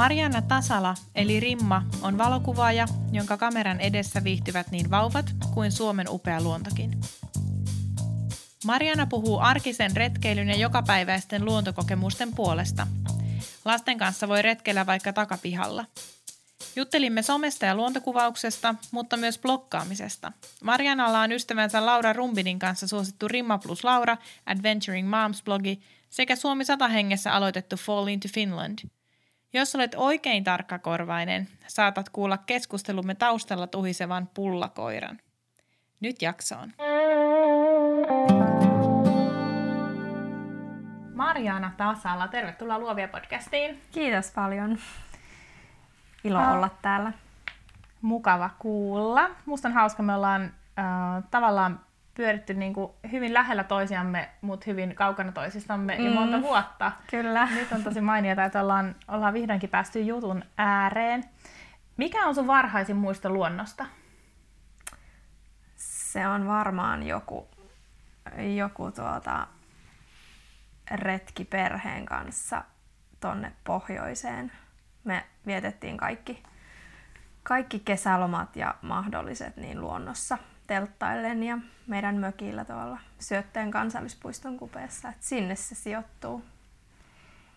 [0.00, 6.40] Marianna Tasala, eli Rimma, on valokuvaaja, jonka kameran edessä viihtyvät niin vauvat kuin Suomen upea
[6.40, 7.00] luontokin.
[8.64, 12.86] Mariana puhuu arkisen retkeilyn ja jokapäiväisten luontokokemusten puolesta.
[13.64, 15.84] Lasten kanssa voi retkeillä vaikka takapihalla.
[16.76, 20.32] Juttelimme somesta ja luontokuvauksesta, mutta myös blokkaamisesta.
[20.64, 25.80] Marianalla on ystävänsä Laura Rumbinin kanssa suosittu Rimma plus Laura Adventuring Moms blogi
[26.10, 28.78] sekä Suomi 100 hengessä aloitettu Fall into Finland–
[29.52, 35.18] jos olet oikein tarkkakorvainen, saatat kuulla keskustelumme taustalla tuhisevan pullakoiran.
[36.00, 36.72] Nyt jaksoon.
[41.14, 43.82] Marjaana Tasala, tervetuloa Luovia podcastiin.
[43.92, 44.78] Kiitos paljon.
[46.24, 46.52] Ilo ha.
[46.52, 47.12] olla täällä.
[48.02, 49.30] Mukava kuulla.
[49.46, 50.42] Musta on hauska, me ollaan
[50.78, 51.80] äh, tavallaan
[52.14, 56.92] pyöritty niin kuin hyvin lähellä toisiamme, mutta hyvin kaukana toisistamme mm, jo monta vuotta.
[57.10, 57.48] Kyllä.
[57.54, 61.24] Nyt on tosi mainiota, että ollaan, ollaan vihdoinkin päästy jutun ääreen.
[61.96, 63.86] Mikä on sun varhaisin muisto luonnosta?
[65.76, 67.48] Se on varmaan joku,
[68.56, 69.46] joku tuota,
[70.90, 72.64] retki perheen kanssa
[73.20, 74.52] tonne pohjoiseen.
[75.04, 76.42] Me vietettiin kaikki,
[77.42, 80.38] kaikki kesälomat ja mahdolliset niin luonnossa
[80.70, 86.44] telttaillen ja meidän mökillä tuolla Syötteen kansallispuiston kupeessa, että sinne se sijoittuu.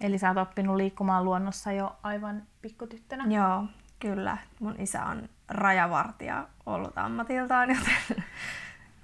[0.02, 3.26] Eli sä oot oppinut liikkumaan luonnossa jo aivan pikkutyttönä?
[3.28, 3.66] Joo,
[4.00, 4.38] kyllä.
[4.60, 8.24] Mun isä on rajavartija ollut ammatiltaan, joten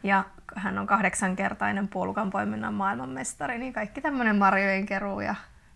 [0.04, 0.24] ja
[0.56, 5.36] hän on kahdeksankertainen puolukan poiminnan maailmanmestari, niin kaikki tämmöinen marjojen keruu ja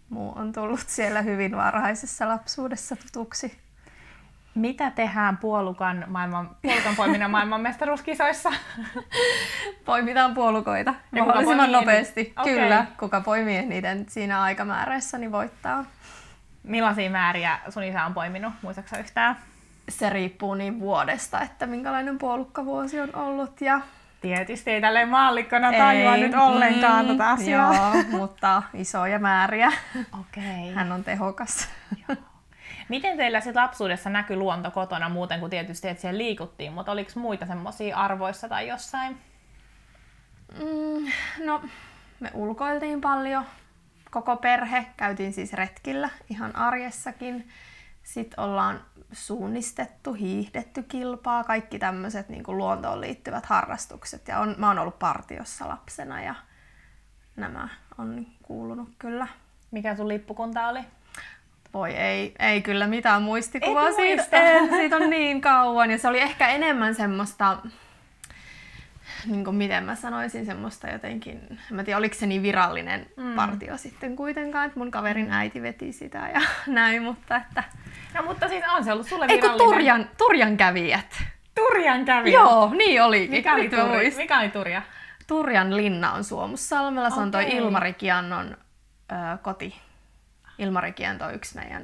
[0.09, 3.62] muu on tullut siellä hyvin varhaisessa lapsuudessa tutuksi.
[4.55, 8.49] Mitä tehdään puolukan, maailman, puolukan poiminnan maailmanmestaruuskisoissa?
[9.85, 12.33] Poimitaan puolukoita ja mahdollisimman nopeasti.
[12.39, 12.53] Okay.
[12.53, 15.85] Kyllä, kuka poimii niiden siinä aikamäärässä, niin voittaa.
[16.63, 18.53] Millaisia määriä sun isä on poiminut?
[18.61, 19.37] Muistatko yhtään?
[19.89, 23.61] Se riippuu niin vuodesta, että minkälainen puolukkavuosi on ollut.
[23.61, 23.81] Ja
[24.23, 27.73] Tietysti ei tälleen maallikkona tajua nyt ollenkaan mm, tätä asiaa.
[27.73, 29.71] Joo, mutta isoja määriä.
[30.19, 30.43] Okei.
[30.43, 30.73] Okay.
[30.73, 31.69] Hän on tehokas.
[32.07, 32.17] Joo.
[32.89, 37.11] Miten teillä sitten lapsuudessa näkyi luonto kotona muuten kuin tietysti, että siellä liikuttiin, mutta oliko
[37.15, 39.17] muita semmoisia arvoissa tai jossain?
[40.59, 41.11] Mm,
[41.45, 41.61] no,
[42.19, 43.45] me ulkoiltiin paljon.
[44.11, 47.49] Koko perhe käytiin siis retkillä ihan arjessakin.
[48.03, 54.27] Sitten ollaan suunnistettu, hiihdetty kilpaa, kaikki tämmöiset niin luontoon liittyvät harrastukset.
[54.27, 56.35] Ja on, mä oon ollut partiossa lapsena ja
[57.35, 59.27] nämä on kuulunut kyllä.
[59.71, 60.79] Mikä sun lippukunta oli?
[61.73, 64.37] Voi ei, ei kyllä mitään muistikuvaa Et siitä.
[64.37, 65.91] En, siitä on niin kauan.
[65.91, 67.57] Ja se oli ehkä enemmän semmoista,
[69.25, 73.35] niin kuin miten mä sanoisin, semmoista jotenkin, en mä tiedä oliko se niin virallinen mm.
[73.35, 77.63] partio sitten kuitenkaan, että mun kaverin äiti veti sitä ja näin, mutta että...
[78.13, 79.51] No mutta siis on se ollut sulle virallinen.
[79.51, 81.23] Eikö Turjan, Turjan kävijät?
[81.55, 82.33] Turjan kävijät?
[82.33, 83.31] Joo, niin olikin.
[83.31, 84.13] Mikä oli, turi?
[84.17, 84.81] Mikä oli Turja?
[85.27, 87.23] Turjan linna on Suomussalmella, se okay.
[87.23, 88.57] on toi Ilmari Kiannon
[89.11, 89.75] ö, koti
[90.57, 91.81] Ilmari Kiento on yksi meidän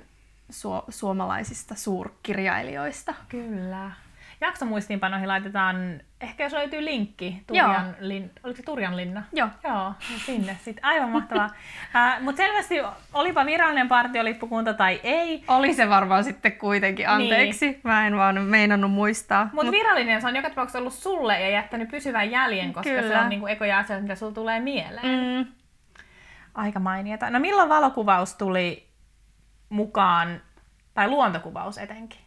[0.52, 3.14] su- suomalaisista suurkirjailijoista.
[3.30, 3.92] Kyllä.
[4.42, 9.24] Jaksomuistiinpanoihin laitetaan, ehkä jos löytyy linkki, Turjan, lin, oliko se Turjan linna?
[9.34, 9.48] Joo.
[9.64, 9.94] Joo,
[10.26, 10.86] sinne sitten.
[10.86, 11.46] Aivan mahtavaa.
[11.46, 12.76] uh, Mutta selvästi,
[13.14, 15.44] olipa virallinen partiolippukunta tai ei.
[15.48, 17.66] Oli se varmaan sitten kuitenkin, anteeksi.
[17.66, 17.82] Niin.
[17.84, 19.44] Mä en vaan meinannut muistaa.
[19.54, 23.08] Mutta Mut virallinen se on joka tapauksessa ollut sulle ja jättänyt pysyvän jäljen, koska Kyllä.
[23.08, 25.08] se on niinku ekoja asioita, mitä sulla tulee mieleen.
[25.46, 25.52] Mm.
[26.54, 27.30] Aika mainiota.
[27.30, 28.90] No milloin valokuvaus tuli
[29.70, 30.42] mukaan,
[30.94, 32.20] tai luontokuvaus etenkin?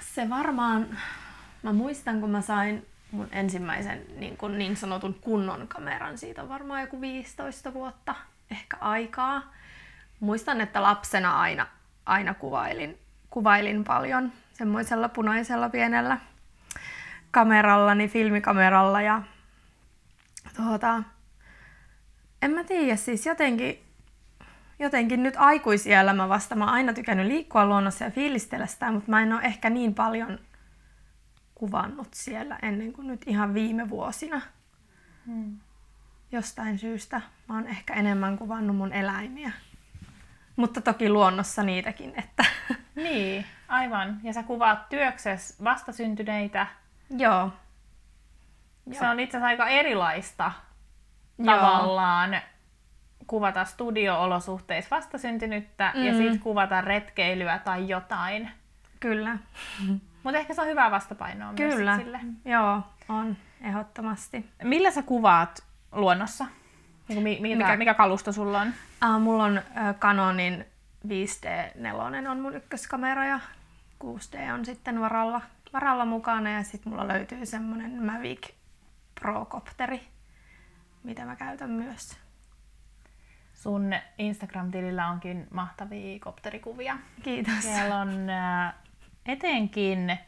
[0.00, 0.98] Se varmaan,
[1.62, 6.48] mä muistan kun mä sain mun ensimmäisen niin, kuin niin sanotun kunnon kameran, siitä on
[6.48, 8.14] varmaan joku 15 vuotta
[8.50, 9.42] ehkä aikaa.
[10.20, 11.66] Muistan, että lapsena aina,
[12.06, 12.98] aina kuvailin,
[13.30, 16.18] kuvailin paljon semmoisella punaisella pienellä
[17.30, 19.22] kamerallani, filmikameralla ja
[20.56, 21.02] tuota,
[22.42, 23.82] en mä tiedä, siis jotenkin,
[24.78, 29.10] jotenkin nyt aikuisiellä mä vasta, mä oon aina tykännyt liikkua luonnossa ja fiilistellä sitä, mutta
[29.10, 30.38] mä en ole ehkä niin paljon
[31.54, 34.40] kuvannut siellä ennen kuin nyt ihan viime vuosina.
[35.26, 35.58] Hmm.
[36.32, 39.52] Jostain syystä mä oon ehkä enemmän kuvannut mun eläimiä.
[40.56, 42.44] Mutta toki luonnossa niitäkin, että
[42.94, 44.20] Niin, aivan.
[44.22, 46.66] Ja sä kuvaat työkses vastasyntyneitä.
[47.10, 47.52] Joo.
[48.92, 50.67] Se on itse asiassa aika erilaista Joo.
[51.44, 52.40] Tavallaan
[53.26, 56.04] kuvata studio-olosuhteissa vastasyntynyttä mm.
[56.04, 58.50] ja sitten kuvata retkeilyä tai jotain.
[59.00, 59.38] Kyllä.
[60.22, 61.94] Mutta ehkä se on hyvää vastapainoa Kyllä.
[61.96, 62.20] myös sille.
[62.44, 64.50] Joo, on ehdottomasti.
[64.62, 66.46] Millä sä kuvaat luonnossa?
[67.08, 68.68] Niin mikä, mikä, Mikä- mikä kalusto sulla on?
[69.04, 70.66] Uh, mulla on uh, Canonin
[71.06, 73.40] 5D4 on mun ykköskamera ja
[74.04, 75.40] 6D on sitten varalla,
[75.72, 78.48] varalla mukana ja sitten mulla löytyy semmonen Mavic
[79.20, 80.00] Procopteri,
[81.02, 82.16] mitä mä käytän myös.
[83.54, 86.98] Sun Instagram-tilillä onkin mahtavia kopterikuvia.
[87.22, 87.62] Kiitos.
[87.62, 88.74] Siellä on äh,
[89.26, 90.18] etenkin,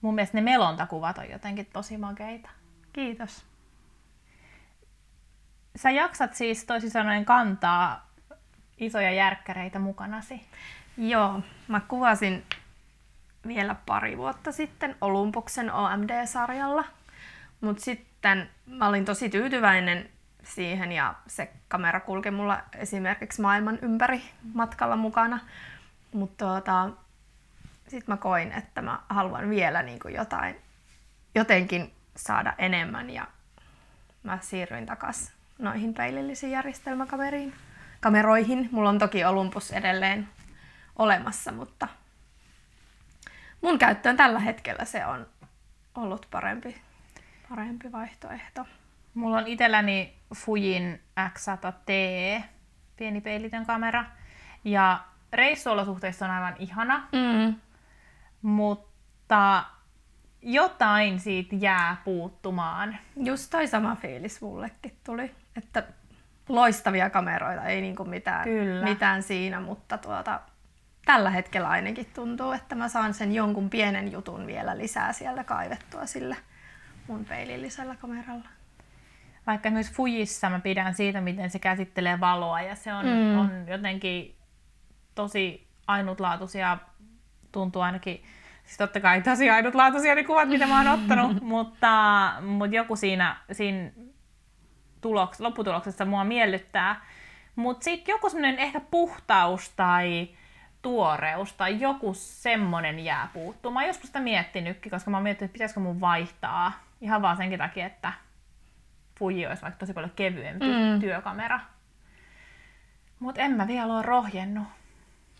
[0.00, 2.48] mun mielestä ne melontakuvat on jotenkin tosi makeita.
[2.92, 3.44] Kiitos.
[5.76, 8.10] Sä jaksat siis toisin sanoen kantaa
[8.78, 10.46] isoja järkkäreitä mukanasi.
[10.96, 12.44] Joo, mä kuvasin
[13.46, 16.84] vielä pari vuotta sitten Olympuksen OMD-sarjalla,
[17.60, 18.11] mutta sitten
[18.66, 20.10] mä olin tosi tyytyväinen
[20.42, 24.22] siihen ja se kamera kulki mulla esimerkiksi maailman ympäri
[24.54, 25.40] matkalla mukana.
[26.12, 26.90] Mutta tuota,
[27.88, 30.56] sitten mä koin, että mä haluan vielä niin kuin jotain,
[31.34, 33.26] jotenkin saada enemmän ja
[34.22, 37.54] mä siirryin takas noihin peilillisiin järjestelmäkameriin.
[38.00, 38.68] Kameroihin.
[38.72, 40.28] Mulla on toki Olympus edelleen
[40.96, 41.88] olemassa, mutta
[43.60, 45.26] mun käyttöön tällä hetkellä se on
[45.94, 46.82] ollut parempi,
[47.56, 48.66] parempi vaihtoehto.
[49.14, 51.92] Mulla on itselläni Fujin X100T,
[52.96, 54.04] pieni peilitön kamera.
[54.64, 55.00] Ja
[55.32, 57.54] reissuolosuhteissa on aivan ihana, Mm.
[58.42, 59.64] mutta
[60.42, 62.98] jotain siitä jää puuttumaan.
[63.16, 65.82] Just toi sama fiilis mullekin tuli, että
[66.48, 68.84] loistavia kameroita, ei niinku mitään, Kyllä.
[68.84, 70.40] mitään siinä, mutta tuota,
[71.04, 76.06] tällä hetkellä ainakin tuntuu, että mä saan sen jonkun pienen jutun vielä lisää sieltä kaivettua
[76.06, 76.36] sillä
[77.12, 78.48] mun peilillisellä kameralla.
[79.46, 83.10] Vaikka myös Fujissa mä pidän siitä, miten se käsittelee valoa ja se on, Mm.
[83.10, 83.38] mm.
[83.38, 84.36] on jotenkin
[85.14, 86.78] tosi ainutlaatuisia,
[87.52, 88.22] tuntuu ainakin,
[88.64, 93.36] siis totta kai tosi ainutlaatuisia ne kuvat, mitä mä oon ottanut, mutta, mutta joku siinä,
[93.52, 93.90] siinä
[95.00, 97.04] tuloks, lopputuloksessa mua miellyttää.
[97.56, 100.28] Mutta sitten joku semmoinen ehkä puhtaus tai
[100.82, 103.74] tuoreus tai joku semmonen jää puuttumaan.
[103.74, 107.36] Mä oon joskus sitä miettinytkin, koska mä oon miettinyt, että pitäisikö mun vaihtaa ihan vaan
[107.36, 108.12] senkin takia, että
[109.18, 111.00] Fuji olisi vaikka tosi paljon kevyempi Mm.
[111.00, 111.60] työkamera.
[113.18, 114.68] Mutta en mä vielä ole rohjennut.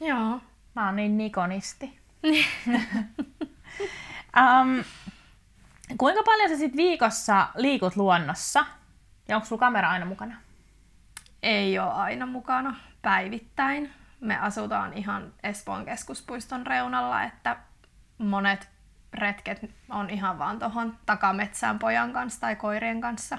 [0.01, 0.41] Joo.
[0.75, 1.99] Mä oon niin nikonisti.
[4.37, 4.85] um,
[5.99, 8.65] kuinka paljon sä sit viikossa liikut luonnossa?
[9.29, 10.37] Ja onko sulla kamera aina mukana?
[11.43, 13.93] Ei ole aina mukana päivittäin.
[14.21, 17.57] Me asutaan ihan Espoon keskuspuiston reunalla, että
[18.19, 18.71] monet
[19.15, 23.39] retket on ihan vaan tuohon takametsään pojan kanssa tai koirien kanssa.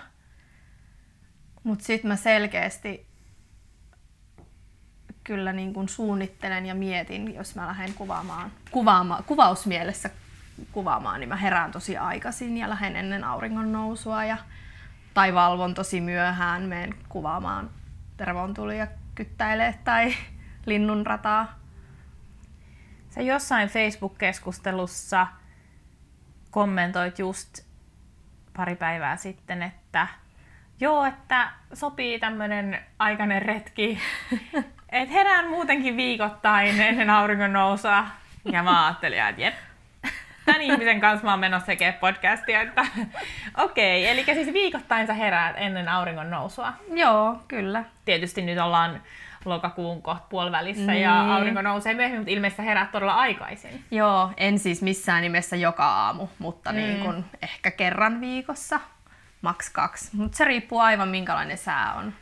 [1.64, 3.08] Mutta sitten mä selkeästi
[5.24, 10.10] kyllä niin kun suunnittelen ja mietin, jos mä lähden kuvaamaan, kuvaamaan, kuvausmielessä
[10.72, 14.38] kuvaamaan, niin mä herään tosi aikaisin ja lähden ennen auringon nousua ja
[15.14, 17.70] tai valvon tosi myöhään, menen kuvaamaan
[18.20, 20.14] revontulia kyttäilee tai
[20.66, 21.60] linnunrataa.
[23.10, 25.28] Sä jossain Facebook-keskustelussa
[26.54, 27.66] kommentoit just
[28.58, 30.08] pari päivää sitten, että
[30.80, 34.00] joo, että sopii tämmönen aikainen retki,
[34.92, 38.06] että herään muutenkin viikoittain ennen auringon nousua.
[38.52, 39.54] Ja mä ajattelin, että jep,
[40.46, 42.86] tämän ihmisen kanssa mä oon menossa tekemään podcastia, että
[43.58, 46.74] okei, okay, eli siis viikoittain sä heräät ennen auringon nousua.
[46.94, 47.84] Joo, kyllä.
[48.06, 49.02] Tietysti nyt ollaan
[49.46, 51.02] lokakuun kohta puolivälissä Niin.
[51.04, 53.86] ja aurinko nousee myöhemmin, mutta ilmeisesti sä heräät todella aikaisin.
[53.92, 56.78] Joo, en siis missään nimessä joka aamu, mutta Mm.
[56.78, 56.84] mm.
[56.84, 58.80] niin kun ehkä kerran viikossa,
[59.42, 60.16] maks kaksi.
[60.16, 62.14] Mutta se riippuu aivan minkälainen sää on.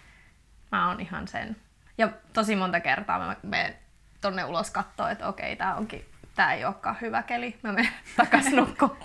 [0.71, 1.55] Mä oon ihan sen.
[1.97, 3.75] Ja tosi monta kertaa mä menen
[4.21, 7.59] tonne ulos kattoo, että okei, tää onkin, tää ei olekaan hyvä keli.
[7.63, 8.97] Mä menen takas nukkumaan.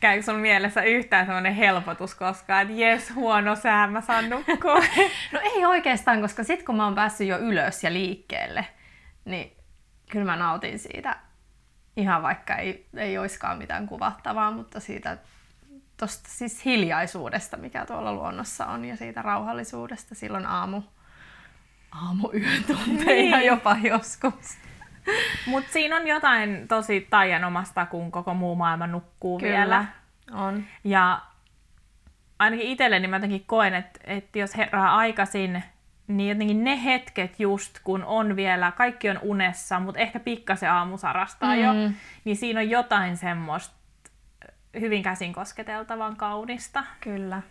[0.00, 4.74] Käykö sun mielessä yhtään semmoinen helpotus koskaan, että jes, huono sää, mä saan nukkua?
[5.32, 8.66] No ei oikeastaan, koska sit kun mä oon päässyt jo ylös ja liikkeelle,
[9.24, 9.52] niin
[10.10, 11.16] kyllä mä nautin siitä
[11.96, 15.18] ihan vaikka ei, ei oiskaan mitään kuvattavaa, mutta siitä
[15.96, 20.82] tosta siis hiljaisuudesta, mikä tuolla luonnossa on ja siitä rauhallisuudesta silloin aamu,
[21.92, 23.46] aamuyötunteina Niin.
[23.46, 24.58] jopa joskus.
[25.46, 29.84] Mutta siinä on jotain tosi taianomasta, kun koko muu maailma nukkuu vielä.
[30.32, 30.64] On.
[30.84, 31.20] Ja
[32.38, 35.62] ainakin itselleni mä jotenkin koen, että, että jos herää aikaisin,
[36.06, 40.98] niin jotenkin ne hetket just, kun on vielä, kaikki on unessa, mutta ehkä pikkasen aamu
[40.98, 41.60] sarastaa mm.
[41.60, 41.72] jo,
[42.24, 43.76] niin siinä on jotain semmoista
[44.80, 46.84] hyvin käsin kosketeltavan kaunista.
[47.00, 47.42] Kyllä,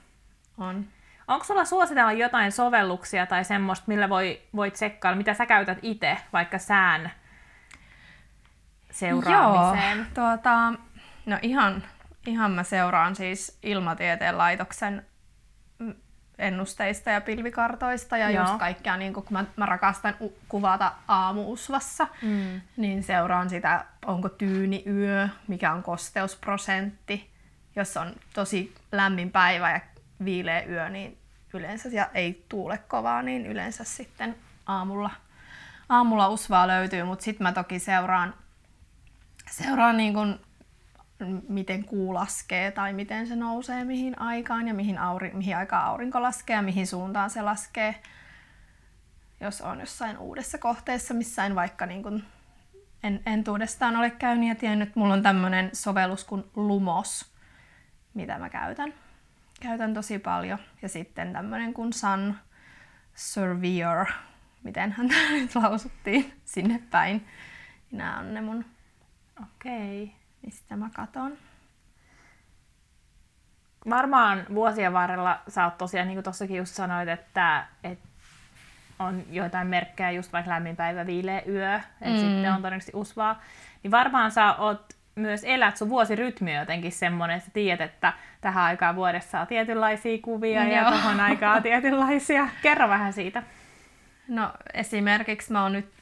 [0.57, 0.85] on.
[1.27, 6.17] Onko sulla suositella jotain sovelluksia tai semmoista, millä voi, voit tsekkailla, mitä sä käytät itse,
[6.33, 7.11] vaikka sään
[8.91, 9.97] seuraamiseen?
[9.97, 10.73] Joo, tuota,
[11.25, 11.83] no ihan,
[12.27, 15.05] ihan mä seuraan siis Ilmatieteen laitoksen
[16.39, 18.43] ennusteista ja pilvikartoista ja Joo.
[18.43, 22.61] just kaikkea, niin kun mä, mä rakastan u- kuvata aamuusvassa, mm.
[22.77, 27.29] niin seuraan sitä, onko tyyni yö, mikä on kosteusprosentti.
[27.75, 29.79] Jos on tosi lämmin päivä ja
[30.25, 31.17] viileä yö, niin
[31.53, 35.09] yleensä ja ei tuule kovaa, niin yleensä sitten aamulla,
[35.89, 38.33] aamulla usvaa löytyy, mutta sitten mä toki seuraan,
[39.49, 40.39] seuraan niin kun
[41.47, 46.21] miten kuu laskee tai miten se nousee mihin aikaan ja mihin, auri, mihin aikaan aurinko
[46.21, 47.95] laskee ja mihin suuntaan se laskee.
[49.41, 52.23] Jos on jossain uudessa kohteessa, missä en vaikka niin kuin
[53.03, 57.33] en, entuudestaan ole käynyt ja tiennyt, mulla on tämmöinen sovellus kuin Lumos,
[58.13, 58.93] mitä mä käytän.
[59.59, 60.59] Käytän tosi paljon.
[60.81, 62.35] Ja sitten tämmöinen kuin Sun
[63.15, 64.05] Surveyor,
[64.63, 67.27] miten hän nyt lausuttiin sinne päin.
[67.91, 68.65] Nämä on ne mun
[69.43, 70.03] Okei.
[70.03, 71.37] Okay mistä mä katon.
[73.89, 78.09] Varmaan vuosien varrella sä oot tosiaan, niin kuin tuossakin just sanoit, että, että
[78.99, 82.17] on joitain merkkejä, just vaikka lämmin päivä, viileä yö, että mm.
[82.17, 83.41] sitten on todennäköisesti usvaa,
[83.83, 88.95] niin varmaan sä oot myös elät sun vuosirytmi jotenkin semmoinen, että tiedät, että tähän aikaan
[88.95, 90.73] vuodessa on tietynlaisia kuvia Joo.
[90.73, 92.47] ja tuohon aikaan tietynlaisia.
[92.61, 93.43] Kerro vähän siitä.
[94.27, 95.93] No esimerkiksi mä oon nyt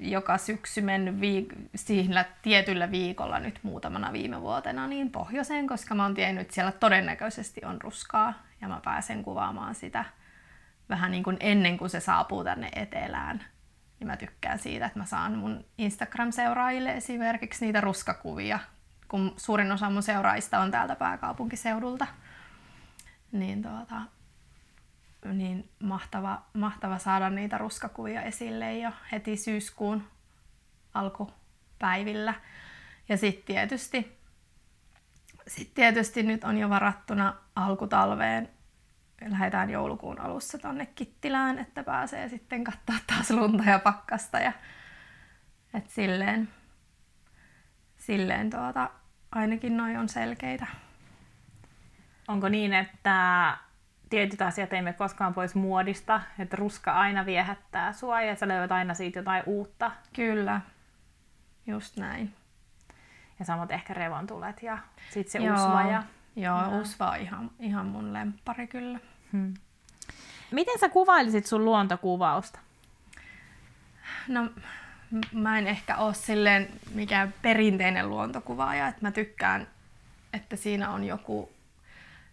[0.00, 6.02] joka syksy mennyt viik- sillä tietyllä viikolla nyt muutamana viime vuotena niin pohjoiseen, koska mä
[6.02, 10.04] oon tiennyt, että siellä todennäköisesti on ruskaa ja mä pääsen kuvaamaan sitä
[10.88, 13.44] vähän niin kuin ennen kuin se saapuu tänne etelään.
[13.98, 18.58] Niin mä tykkään siitä, että mä saan mun Instagram-seuraajille esimerkiksi niitä ruskakuvia,
[19.08, 22.06] kun suurin osa mun seuraajista on täältä pääkaupunkiseudulta.
[23.32, 24.02] Niin tuota,
[25.24, 30.08] niin mahtava, mahtava saada niitä ruskakuvia esille jo heti syyskuun
[30.94, 32.34] alkupäivillä.
[33.08, 34.18] Ja sitten tietysti,
[35.46, 38.48] sit tietysti nyt on jo varattuna alkutalveen.
[39.28, 44.38] Lähdetään joulukuun alussa tonne Kittilään, että pääsee sitten katsoa taas lunta ja pakkasta.
[44.38, 44.52] Ja,
[45.74, 46.48] et silleen,
[47.96, 48.90] silleen tuota,
[49.32, 50.66] ainakin noi on selkeitä.
[52.28, 53.56] Onko niin, että
[54.10, 58.72] tietyt asiat ei mene koskaan pois muodista, että ruska aina viehättää sua ja sä löydät
[58.72, 59.90] aina siitä jotain uutta.
[60.12, 60.60] Kyllä,
[61.66, 62.34] just näin.
[63.38, 64.78] Ja samat ehkä revontulet ja
[65.10, 65.54] sitten se Joo.
[65.54, 65.82] usva.
[65.82, 66.02] Ja...
[66.36, 66.68] Joo, ja.
[66.68, 68.98] usva on ihan, ihan mun lemppari kyllä.
[69.32, 69.54] Hmm.
[70.50, 72.58] Miten sä kuvailisit sun luontokuvausta?
[74.28, 74.50] No,
[75.32, 79.66] mä en ehkä ole silleen mikään perinteinen luontokuvaaja, että mä tykkään,
[80.32, 81.52] että siinä on joku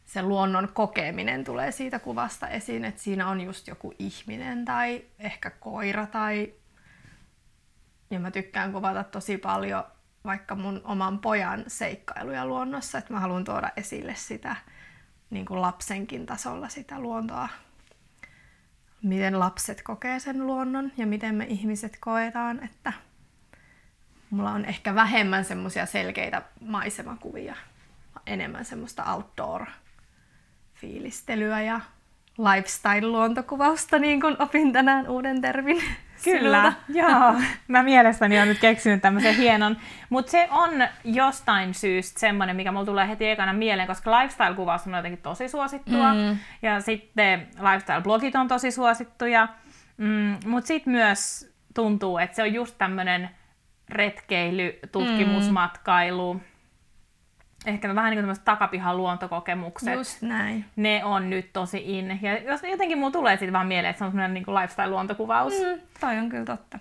[0.08, 5.50] se luonnon kokeminen tulee siitä kuvasta esiin, että siinä on just joku ihminen tai ehkä
[5.50, 6.54] koira tai...
[8.10, 9.84] Ja mä tykkään kuvata tosi paljon
[10.26, 14.56] vaikka mun oman pojan seikkailuja luonnossa, että mä haluan tuoda esille sitä
[15.30, 17.50] niin kuin lapsenkin tasolla sitä luontoa.
[19.04, 22.94] Miten lapset kokee sen luonnon ja miten me ihmiset koetaan, että
[24.30, 27.56] mulla on ehkä vähemmän semmoisia selkeitä maisemakuvia,
[28.26, 29.66] enemmän semmoista outdoor
[30.81, 31.81] fiilistelyä ja
[32.38, 35.81] lifestyle-luontokuvausta, niin kuin opin tänään uuden termin.
[36.24, 37.36] Kyllä, joo.
[37.67, 39.77] Mä mielestäni olen nyt keksinyt tämmöisen hienon.
[40.10, 40.72] Mutta se on
[41.03, 46.13] jostain syystä semmoinen, mikä mulla tulee heti ekana mieleen, koska lifestyle-kuvaus on jotenkin tosi suosittua.
[46.13, 46.38] Mm.
[46.62, 49.48] Ja sitten lifestyle-blogit on tosi suosittuja.
[49.98, 53.29] Mm, Mutta sitten myös tuntuu, että se on just tämmöinen
[53.89, 56.39] retkeily, tutkimusmatkailu, mm
[57.66, 59.94] ehkä vähän niin kuin takapihan luontokokemukset.
[59.94, 60.66] Just näin.
[60.76, 62.20] Ne on nyt tosi in.
[62.22, 65.54] Ja jos jotenkin mulla tulee sitten vaan mieleen, että se on semmoinen niin lifestyle-luontokuvaus.
[65.54, 66.80] Mm, toi on kyllä totta.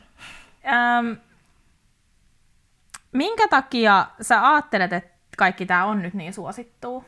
[0.98, 1.16] Öm,
[3.12, 7.04] minkä takia sä ajattelet, että kaikki tämä on nyt niin suosittua?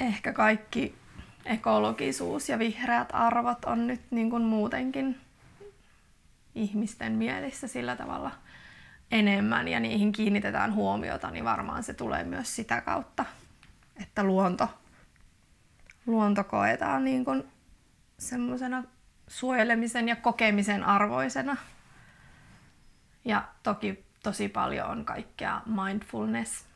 [0.00, 0.94] Ehkä kaikki
[1.44, 5.20] ekologisuus ja vihreät arvot on nyt niin kuin muutenkin
[6.54, 8.30] ihmisten mielissä sillä tavalla–
[9.10, 13.24] enemmän ja niihin kiinnitetään huomiota, niin varmaan se tulee myös sitä kautta,
[14.02, 14.68] että luonto,
[16.06, 17.44] luonto koetaan niin kuin
[18.18, 18.84] semmoisena
[19.28, 21.56] suojelemisen ja kokemisen arvoisena.
[23.24, 26.66] Ja toki tosi paljon on kaikkea mindfulness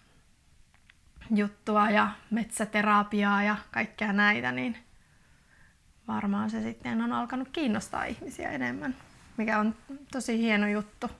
[1.34, 4.78] juttua ja metsäterapiaa ja kaikkea näitä, niin
[6.08, 8.96] varmaan se sitten on alkanut kiinnostaa ihmisiä enemmän,
[9.36, 9.74] mikä on
[10.12, 11.10] tosi hieno juttu.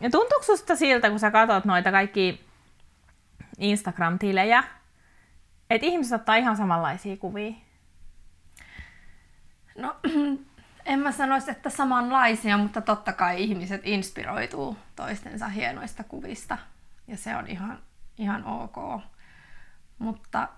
[0.00, 2.46] Ja tuntuuko susta siltä, kun sä katsot noita kaikki
[3.58, 4.64] Instagram-tilejä,
[5.70, 7.52] että ihmiset ottaa ihan samanlaisia kuvia?
[9.78, 9.96] No,
[10.86, 16.58] en mä sanoisi, että samanlaisia, mutta totta kai ihmiset inspiroituu toistensa hienoista kuvista.
[17.08, 17.78] Ja se on ihan,
[18.18, 19.02] ihan ok.
[19.98, 20.48] Mutta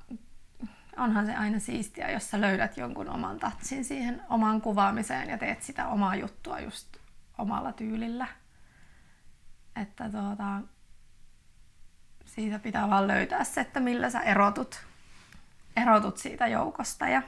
[0.97, 5.63] onhan se aina siistiä, jos sä löydät jonkun oman tatsin siihen omaan kuvaamiseen ja teet
[5.63, 6.97] sitä omaa juttua just
[7.39, 8.27] omalla tyylillä.
[9.83, 10.61] Että tuota,
[12.25, 14.81] siitä pitää vaan löytää se, että millä sä erotut,
[15.77, 17.23] erotut siitä joukosta ja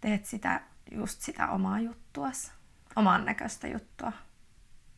[0.00, 0.60] teet sitä,
[0.90, 2.28] just sitä omaa juttua,
[2.96, 4.12] oman näköistä juttua.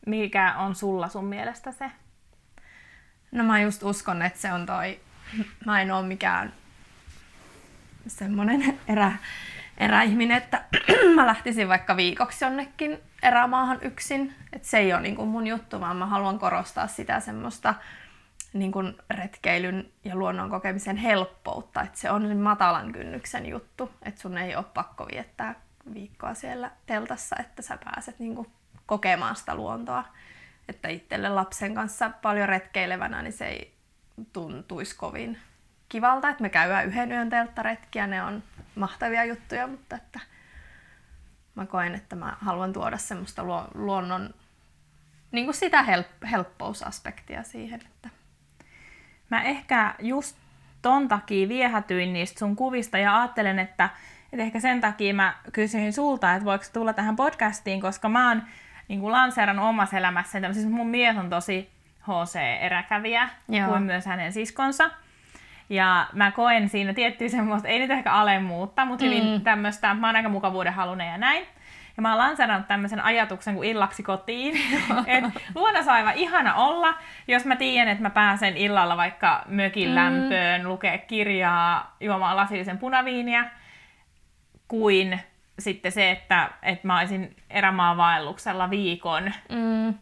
[0.07, 1.90] Mikä on sulla sun mielestä se?
[3.33, 5.00] No mä just uskon, että se on toi,
[5.66, 6.52] mä en ole mikään
[8.07, 9.12] semmonen erä,
[9.78, 10.64] eräihminen, että
[11.16, 14.35] mä lähtisin vaikka viikoksi jonnekin erämaahan yksin.
[14.52, 17.75] Että se ei ole niin kuin mun juttu, vaan mä haluan korostaa sitä semmoista
[18.52, 21.83] niin kuin retkeilyn ja luonnon kokemisen helppoutta.
[21.83, 25.54] Että se on matalan kynnyksen juttu, että sun ei ole pakko viettää
[25.95, 28.49] viikkoa siellä teltassa, että sä pääset niin kuin
[28.87, 30.04] kokemaan sitä luontoa.
[30.69, 33.75] Että itselle lapsen kanssa paljon retkeilevänä, niin se ei
[34.33, 35.38] tuntuisi kovin
[35.88, 38.43] kivalta, että me käydään yhden yön telttaretkiä, ne on
[38.75, 40.21] mahtavia juttuja, mutta että
[41.54, 43.42] mä koen, että mä haluan tuoda semmoista
[43.75, 44.34] luonnon,
[45.32, 47.80] niin kuin sitä help- helppousaspektia siihen.
[47.80, 48.08] Että...
[49.30, 50.37] Mä ehkä just
[50.82, 53.90] ton takia viehätyin niistä sun kuvista ja ajattelen, että,
[54.32, 58.42] että ehkä sen takia mä kysyin sulta, että voiko tulla tähän podcastiin, koska mä oon
[58.88, 61.70] niin kuin lanseerannut omassa elämässä, siis mun mies on tosi
[62.02, 63.68] HC-eräkävijä, Joo.
[63.68, 64.90] kuin myös hänen siskonsa.
[65.68, 69.40] Ja mä koen siinä tiettyä semmoista, ei nyt ehkä alemmuutta, mutta hyvin mm.
[69.40, 71.47] tämmöistä, mä oon aika mukavuuden halunen ja näin.
[71.97, 74.54] Ja mä oon lanserannut tämmöisen ajatuksen kuin illaksi kotiin.
[75.06, 76.95] että luonnossa on aivan ihana olla,
[77.28, 79.95] jos mä tiedän, että mä pääsen illalla vaikka mökin mm.
[79.95, 83.50] lämpöön, lukea kirjaa, juomaan lasillisen punaviiniä,
[84.69, 85.21] kuin
[85.58, 89.32] sitten se, että, että mä olisin erämaavaelluksella viikon.
[89.49, 89.95] Mm.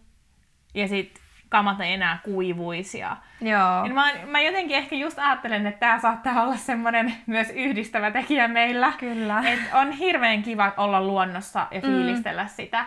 [0.74, 1.21] Ja sitten
[1.52, 3.16] kamat ei enää kuivuisia.
[3.40, 3.82] Joo.
[3.82, 8.48] Niin mä, mä jotenkin ehkä just ajattelen, että tämä saattaa olla semmoinen myös yhdistävä tekijä
[8.48, 8.92] meillä.
[8.98, 9.42] Kyllä.
[9.46, 11.86] Et on hirveän kiva olla luonnossa ja mm.
[11.86, 12.48] fiilistellä mm.
[12.48, 12.86] sitä.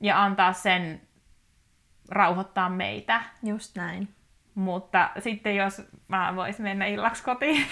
[0.00, 1.00] Ja antaa sen
[2.08, 3.22] rauhoittaa meitä.
[3.42, 4.08] Just näin.
[4.54, 7.66] Mutta sitten jos mä voisin mennä illaksi kotiin.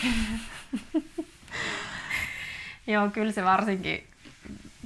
[2.86, 4.06] Joo, kyllä se varsinkin,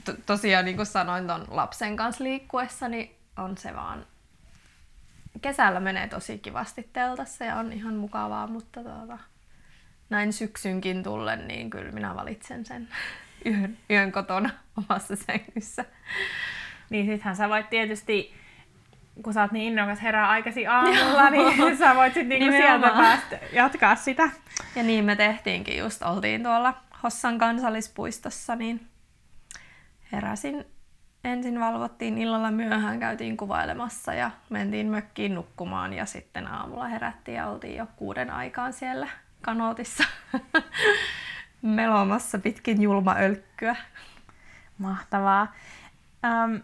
[0.05, 4.07] to, tosiaan niin kuin sanoin ton lapsen kanssa liikkuessa, niin on se vaan
[5.43, 9.19] kesällä menee tosi kivasti teltassa ja on ihan mukavaa, mutta tuota,
[10.11, 12.89] näin syksynkin tullen, niin kyllä minä valitsen sen
[13.47, 14.51] yön, yön kotona
[14.89, 15.85] omassa sängyssä.
[16.91, 18.35] Niin sittenhän sä voit tietysti,
[19.23, 23.39] kun sä oot niin innokas herää aikaisin aamulla, niin sä voit sitten niinku sieltä päästä
[23.53, 24.31] jatkaa sitä.
[24.77, 28.87] Ja niin me tehtiinkin just, oltiin tuolla Hossan kansallispuistossa, niin
[30.13, 30.65] heräsin
[31.25, 37.49] ensin valvottiin illalla myöhään, käytiin kuvailemassa ja mentiin mökkiin nukkumaan ja sitten aamulla herättiin ja
[37.49, 39.09] oltiin jo kuuden aikaan siellä
[39.43, 40.05] kanootissa
[41.63, 43.77] melomassa pitkin julmaölkkyä.
[44.79, 45.53] Mahtavaa.
[46.25, 46.55] Ähm,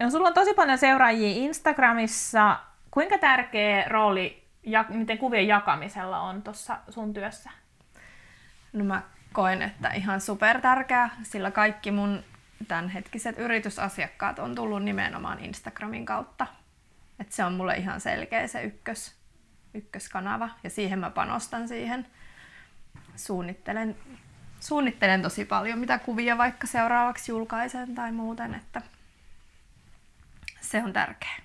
[0.00, 2.60] no, sulla on tosi paljon seuraajia Instagramissa.
[2.90, 7.50] Kuinka tärkeä rooli ja miten kuvien jakamisella on tuossa sun työssä?
[8.72, 12.24] No mä koen, että ihan super tärkeä, sillä kaikki mun
[12.68, 16.46] tämänhetkiset yritysasiakkaat on tullut nimenomaan Instagramin kautta.
[17.20, 19.14] Et se on mulle ihan selkeä se ykkös,
[19.74, 22.06] ykköskanava ja siihen mä panostan siihen.
[23.16, 23.96] Suunnittelen,
[24.60, 28.82] suunnittelen tosi paljon, mitä kuvia vaikka seuraavaksi julkaisen tai muuten, että
[30.60, 31.36] se on tärkeä.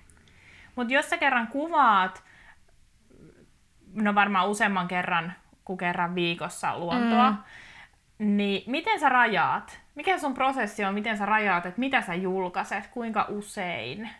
[0.76, 2.24] Mutta jos sä kerran kuvaat,
[3.94, 5.32] no varmaan useamman kerran
[5.64, 7.38] kuin kerran viikossa luontoa, mm
[8.18, 9.80] niin miten sä rajaat?
[9.94, 14.10] Mikä sun prosessi on, miten sä rajaat, että mitä sä julkaiset, kuinka usein?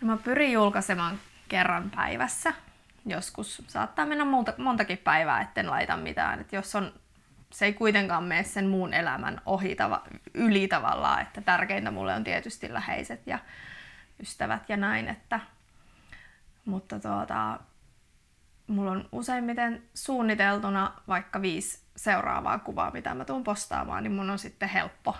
[0.00, 2.52] No mä pyrin julkaisemaan kerran päivässä.
[3.06, 6.40] Joskus saattaa mennä monta, montakin päivää, etten laita mitään.
[6.40, 6.92] Et jos on,
[7.50, 10.02] se ei kuitenkaan mene sen muun elämän ohi tava,
[10.34, 13.38] yli tavallaan, että tärkeintä mulle on tietysti läheiset ja
[14.20, 15.40] ystävät ja näin, että,
[16.64, 17.58] mutta tuota,
[18.72, 24.38] mulla on useimmiten suunniteltuna vaikka viisi seuraavaa kuvaa, mitä mä tuun postaamaan, niin mun on
[24.38, 25.16] sitten helppo,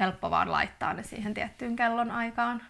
[0.00, 2.62] helppo vaan laittaa ne siihen tiettyyn kellon aikaan.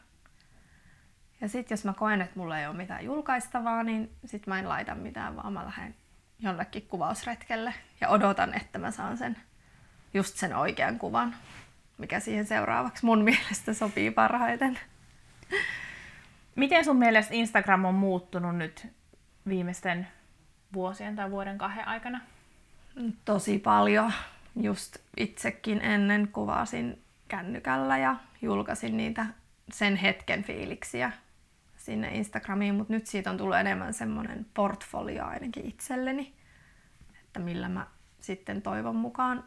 [1.41, 4.69] Ja sitten jos mä koen, että mulla ei ole mitään julkaistavaa, niin sit mä en
[4.69, 5.95] laita mitään, vaan mä lähden
[6.39, 9.37] jollekin kuvausretkelle ja odotan, että mä saan sen
[10.15, 11.35] just sen oikean kuvan,
[11.99, 14.79] mikä siihen seuraavaksi mun mielestä sopii parhaiten.
[16.55, 18.87] Miten sun mielestä Instagram on muuttunut nyt
[19.49, 20.07] viimeisten
[20.73, 22.21] vuosien tai vuoden kahden aikana?
[23.25, 24.13] Tosi paljon.
[24.57, 29.27] Just itsekin ennen kuvasin kännykällä ja julkaisin niitä
[29.73, 31.13] sen hetken fiiliksiä
[31.77, 36.35] sinne Instagramiin, mutta nyt siitä on tullut enemmän semmoinen portfolio ainakin itselleni,
[37.25, 37.87] että millä mä
[38.21, 39.45] sitten toivon mukaan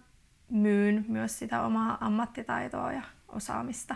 [0.49, 3.95] myyn myös sitä omaa ammattitaitoa ja osaamista.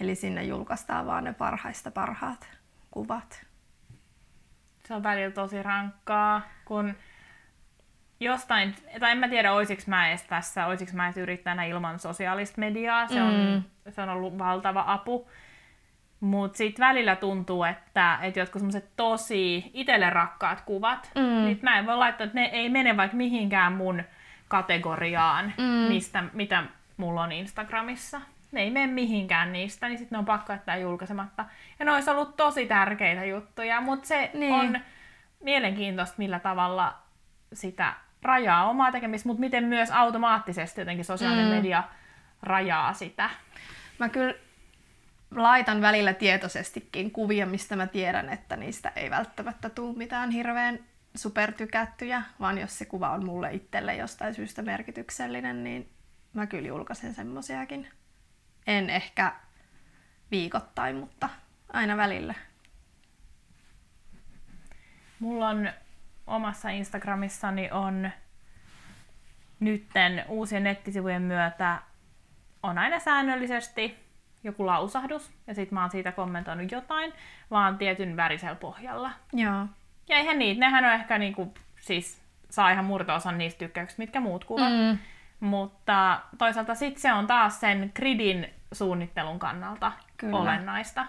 [0.00, 2.48] Eli sinne julkaistaan vaan ne parhaista parhaat
[2.90, 3.47] kuvat.
[4.88, 6.94] Se on välillä tosi rankkaa, kun
[8.20, 12.60] jostain, tai en mä tiedä, olisiko mä edes tässä, olisiko mä edes yrittäjänä ilman sosiaalista
[12.60, 13.08] mediaa.
[13.08, 13.92] Se on, mm.
[13.92, 15.30] se on ollut valtava apu.
[16.20, 21.44] Mutta sitten välillä tuntuu, että, että jotkut semmoiset tosi itselle rakkaat kuvat, mm.
[21.44, 24.02] niin mä en voi laittaa, että ne ei mene vaikka mihinkään mun
[24.48, 25.64] kategoriaan, mm.
[25.64, 26.64] mistä, mitä
[26.96, 28.20] mulla on Instagramissa.
[28.52, 31.44] Ne ei mene mihinkään niistä, niin sitten ne on pakko jättää julkaisematta.
[31.78, 34.54] Ja ne olisi ollut tosi tärkeitä juttuja, mutta se niin.
[34.54, 34.80] on
[35.40, 36.98] mielenkiintoista, millä tavalla
[37.52, 41.54] sitä rajaa omaa tekemistä, mutta miten myös automaattisesti jotenkin sosiaalinen mm.
[41.54, 41.84] media
[42.42, 43.30] rajaa sitä.
[43.98, 44.34] Mä kyllä
[45.34, 50.78] laitan välillä tietoisestikin kuvia, mistä mä tiedän, että niistä ei välttämättä tule mitään hirveän
[51.14, 55.88] supertykättyjä, vaan jos se kuva on mulle itselle jostain syystä merkityksellinen, niin
[56.32, 57.88] mä kyllä julkaisen semmosiakin.
[58.68, 59.32] En ehkä
[60.30, 61.28] viikoittain, mutta
[61.72, 62.34] aina välillä.
[65.20, 65.70] Mulla on
[66.26, 68.10] omassa Instagramissani on
[69.60, 71.78] nytten uusien nettisivujen myötä
[72.62, 73.96] on aina säännöllisesti
[74.44, 77.12] joku lausahdus, ja sitten mä oon siitä kommentoinut jotain,
[77.50, 79.10] vaan tietyn värisellä pohjalla.
[79.32, 79.66] Joo.
[80.08, 84.44] Ja eihän niitä, nehän on ehkä niinku, siis saa ihan murto-osan niistä tykkäyksistä, mitkä muut
[84.44, 84.72] kuvat.
[84.72, 84.98] Mm.
[85.40, 90.36] Mutta toisaalta sitten se on taas sen gridin suunnittelun kannalta Kyllä.
[90.36, 91.06] olennaista.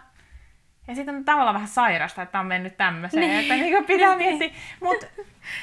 [0.88, 3.40] Ja sitten on tavallaan vähän sairasta, että on mennyt tämmöiseen, niin.
[3.40, 4.50] että niinku pitää miettiä.
[4.80, 5.06] Mutta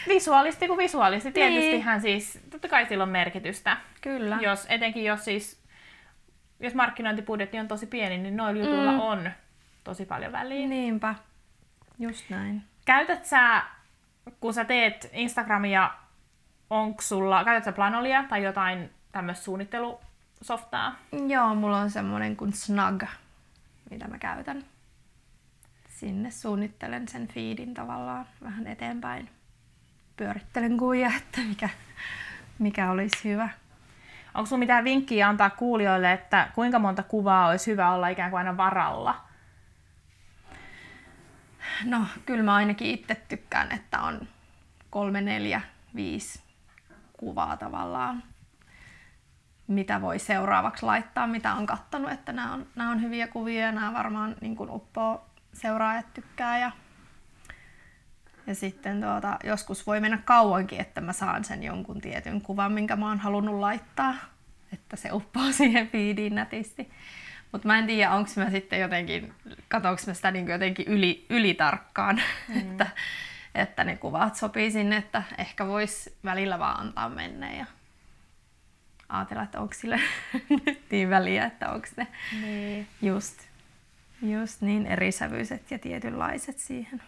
[0.08, 2.20] visuaalisti kuin visuaalisti, tietystihän niin.
[2.20, 3.76] siis, totta kai sillä on merkitystä.
[4.00, 4.38] Kyllä.
[4.40, 5.62] Jos, etenkin jos siis,
[6.60, 9.00] jos markkinointibudjetti on tosi pieni, niin noilla jutuilla mm.
[9.00, 9.30] on
[9.84, 10.66] tosi paljon väliä.
[10.66, 11.14] Niinpä,
[11.98, 12.62] just näin.
[12.84, 13.62] Käytät sä,
[14.40, 15.90] kun sä teet Instagramia,
[16.70, 19.44] onko sulla, käytät sä Planolia tai jotain tämmöistä
[20.42, 20.96] suunnittelusoftaa?
[21.28, 23.02] Joo, mulla on semmoinen kuin Snug,
[23.90, 24.64] mitä mä käytän
[25.88, 29.30] sinne suunnittelen sen feedin tavallaan vähän eteenpäin.
[30.16, 31.68] Pyörittelen kuvia, että mikä,
[32.58, 33.48] mikä olisi hyvä.
[34.34, 38.38] Onko sinulla mitään vinkkiä antaa kuulijoille, että kuinka monta kuvaa olisi hyvä olla ikään kuin
[38.38, 39.24] aina varalla?
[41.84, 44.28] No, kyllä mä ainakin itse tykkään, että on
[44.90, 45.60] kolme, neljä,
[45.94, 46.42] viisi
[47.12, 48.22] kuvaa tavallaan,
[49.66, 53.72] mitä voi seuraavaksi laittaa, mitä on kattanut, että nämä on, nämä on hyviä kuvia ja
[53.72, 56.70] nämä varmaan niin kuin uppoo seuraajat tykkää ja,
[58.46, 62.96] ja sitten tuota, joskus voi mennä kauankin, että mä saan sen jonkun tietyn kuvan, minkä
[62.96, 64.14] mä oon halunnut laittaa,
[64.72, 66.90] että se uppoo siihen feediin nätisti.
[67.52, 69.34] Mutta mä en tiedä, onko mä sitten jotenkin,
[69.68, 72.16] katsonko mä sitä niin jotenkin yli, ylitarkkaan,
[72.48, 72.56] mm.
[72.56, 72.86] että,
[73.54, 77.66] että ne kuvat sopii sinne, että ehkä vois välillä vaan antaa mennä ja
[79.08, 80.00] ajatella, että onko sille
[80.66, 82.06] nyt niin väliä, että onko ne
[82.40, 82.86] niin.
[83.02, 83.46] just
[84.22, 87.02] Just niin, erisävyiset ja tietynlaiset siihen.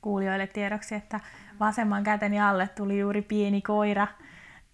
[0.00, 1.20] Kuulijoille tiedoksi, että
[1.60, 4.06] vasemman käteni alle tuli juuri pieni koira,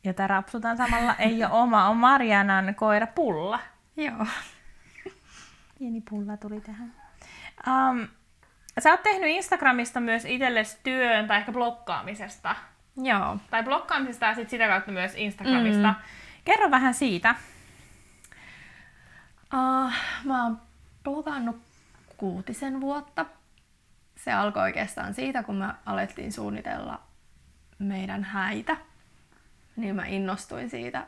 [0.05, 1.15] jota rapsutan samalla.
[1.19, 3.61] Ei ole oma, on Marianan koira Pulla.
[3.97, 4.27] Joo.
[5.79, 6.95] Pieni Pulla tuli tähän.
[7.67, 8.09] Um,
[8.79, 12.57] sä oot tehnyt Instagramista myös itsellesi työn tai ehkä blokkaamisesta.
[13.03, 13.37] Joo.
[13.51, 15.89] Tai blokkaamisesta ja sit sitä kautta myös Instagramista.
[15.89, 15.95] Mm.
[16.45, 17.35] Kerro vähän siitä.
[19.55, 19.93] Uh,
[20.25, 20.61] mä oon
[21.05, 21.63] blogannut
[22.17, 23.27] kuutisen vuotta.
[24.17, 27.01] Se alkoi oikeastaan siitä, kun me alettiin suunnitella
[27.79, 28.77] meidän häitä.
[29.77, 31.07] Niin mä innostuin siitä,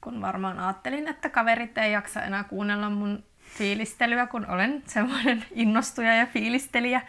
[0.00, 3.24] kun varmaan ajattelin, että kaverit ei jaksa enää kuunnella mun
[3.58, 7.02] fiilistelyä, kun olen semmoinen innostuja ja fiilistelijä.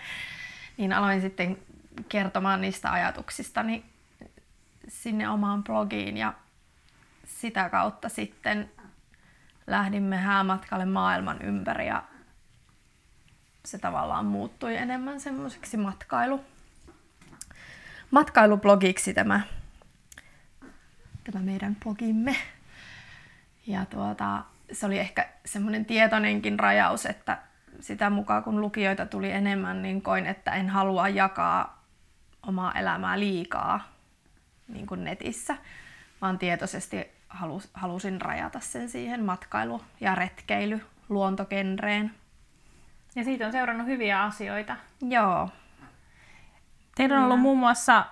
[0.78, 1.58] Niin aloin sitten
[2.10, 3.86] kertomaan niistä ajatuksistani
[4.88, 6.34] sinne omaan blogiin ja
[7.26, 8.72] sitä kautta sitten
[9.68, 12.04] lähdimme häämatkalle maailman ympäri ja
[13.66, 16.46] se tavallaan muuttui enemmän semmoiseksi matkailu,
[18.12, 19.42] matkailublogiksi tämä,
[21.32, 22.36] tämä meidän blogimme.
[23.68, 27.38] Ja tuota, se oli ehkä semmoinen tietoinenkin rajaus, että
[27.80, 31.84] sitä mukaan kun lukijoita tuli enemmän, niin koin, että en halua jakaa
[32.48, 33.97] omaa elämää liikaa
[34.68, 35.56] niin kuin netissä,
[36.22, 42.12] vaan tietoisesti halus, halusin rajata sen siihen matkailu- ja retkeily luontokenreen.
[43.16, 44.76] Ja siitä on seurannut hyviä asioita.
[45.02, 45.50] Joo.
[46.96, 48.06] Teillä on ollut muun muassa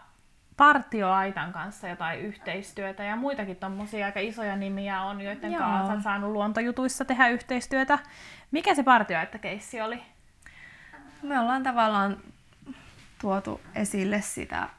[0.57, 5.61] Partioaitan kanssa jotain yhteistyötä ja muitakin tommosia aika isoja nimiä on, joiden Joo.
[5.61, 7.99] kanssa olet saanut luontojutuissa tehdä yhteistyötä.
[8.51, 10.03] Mikä se Partioaitta-keissi oli?
[11.21, 12.17] Me ollaan tavallaan
[13.21, 14.69] tuotu esille sitä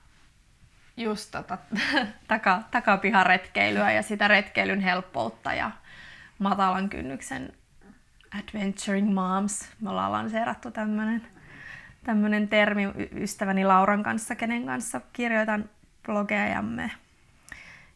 [0.97, 1.59] just tota,
[2.29, 5.71] taka, takapiharetkeilyä ja sitä retkeilyn helppoutta ja
[6.39, 7.53] matalan kynnyksen
[8.39, 9.69] adventuring moms.
[9.81, 11.27] Me ollaan lanseerattu tämmönen,
[12.05, 12.83] tämmönen termi
[13.13, 15.71] ystäväni Lauran kanssa, kenen kanssa kirjoitan
[16.03, 16.91] blogejamme.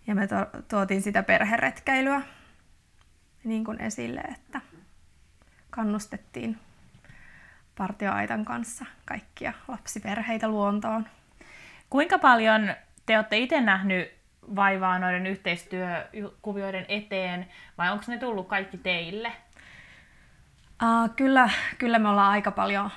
[0.06, 0.36] Ja me to,
[0.68, 2.22] tuotiin sitä perheretkeilyä
[3.44, 4.60] niin kuin esille, että
[5.70, 6.58] kannustettiin
[7.76, 11.06] partioaitan kanssa kaikkia lapsiperheitä luontoon.
[11.90, 12.74] Kuinka paljon
[13.06, 14.12] te olette itse nähnyt
[14.56, 19.32] vaivaa noiden yhteistyökuvioiden eteen, vai onko ne tullut kaikki teille?
[20.82, 22.90] Uh, kyllä, kyllä me ollaan aika paljon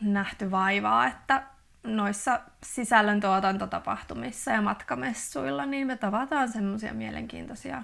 [0.00, 1.42] nähty vaivaa, että
[1.84, 7.82] noissa sisällöntuotantotapahtumissa ja matkamessuilla, niin me tavataan semmoisia mielenkiintoisia,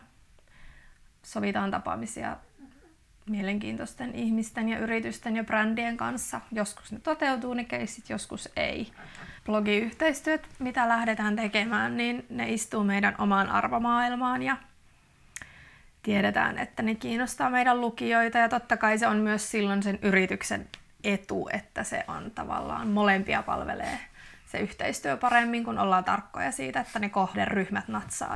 [1.23, 2.37] sovitaan tapaamisia
[3.27, 6.41] mielenkiintoisten ihmisten ja yritysten ja brändien kanssa.
[6.53, 8.93] Joskus ne toteutuu ne keissit, joskus ei.
[9.47, 14.57] Blogiyhteistyöt, mitä lähdetään tekemään, niin ne istuu meidän omaan arvomaailmaan ja
[16.03, 20.69] tiedetään, että ne kiinnostaa meidän lukijoita ja totta kai se on myös silloin sen yrityksen
[21.05, 23.99] etu, että se on tavallaan molempia palvelee
[24.51, 28.35] se yhteistyö paremmin, kun ollaan tarkkoja siitä, että ne kohderyhmät natsaa.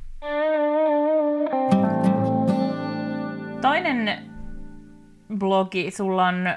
[3.62, 4.34] Toinen
[5.39, 6.49] blogi sulla on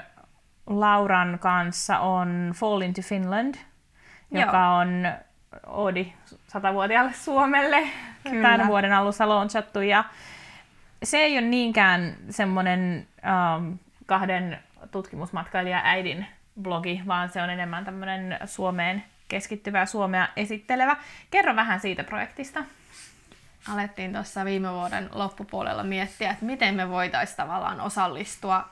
[0.66, 3.54] Lauran kanssa on Fall into Finland,
[4.30, 4.76] joka Joo.
[4.76, 5.12] on
[5.66, 7.88] Oodi 100-vuotiaalle Suomelle
[8.22, 8.48] Kyllä.
[8.48, 9.80] tämän vuoden alussa launchattu.
[9.80, 10.04] Ja
[11.02, 13.06] se ei ole niinkään semmoinen
[13.58, 14.58] um, kahden
[14.90, 16.26] tutkimusmatkailija äidin
[16.62, 20.96] blogi, vaan se on enemmän tämmöinen Suomeen keskittyvä ja Suomea esittelevä.
[21.30, 22.64] Kerro vähän siitä projektista.
[23.72, 28.68] Alettiin tuossa viime vuoden loppupuolella miettiä, että miten me voitaisiin tavallaan osallistua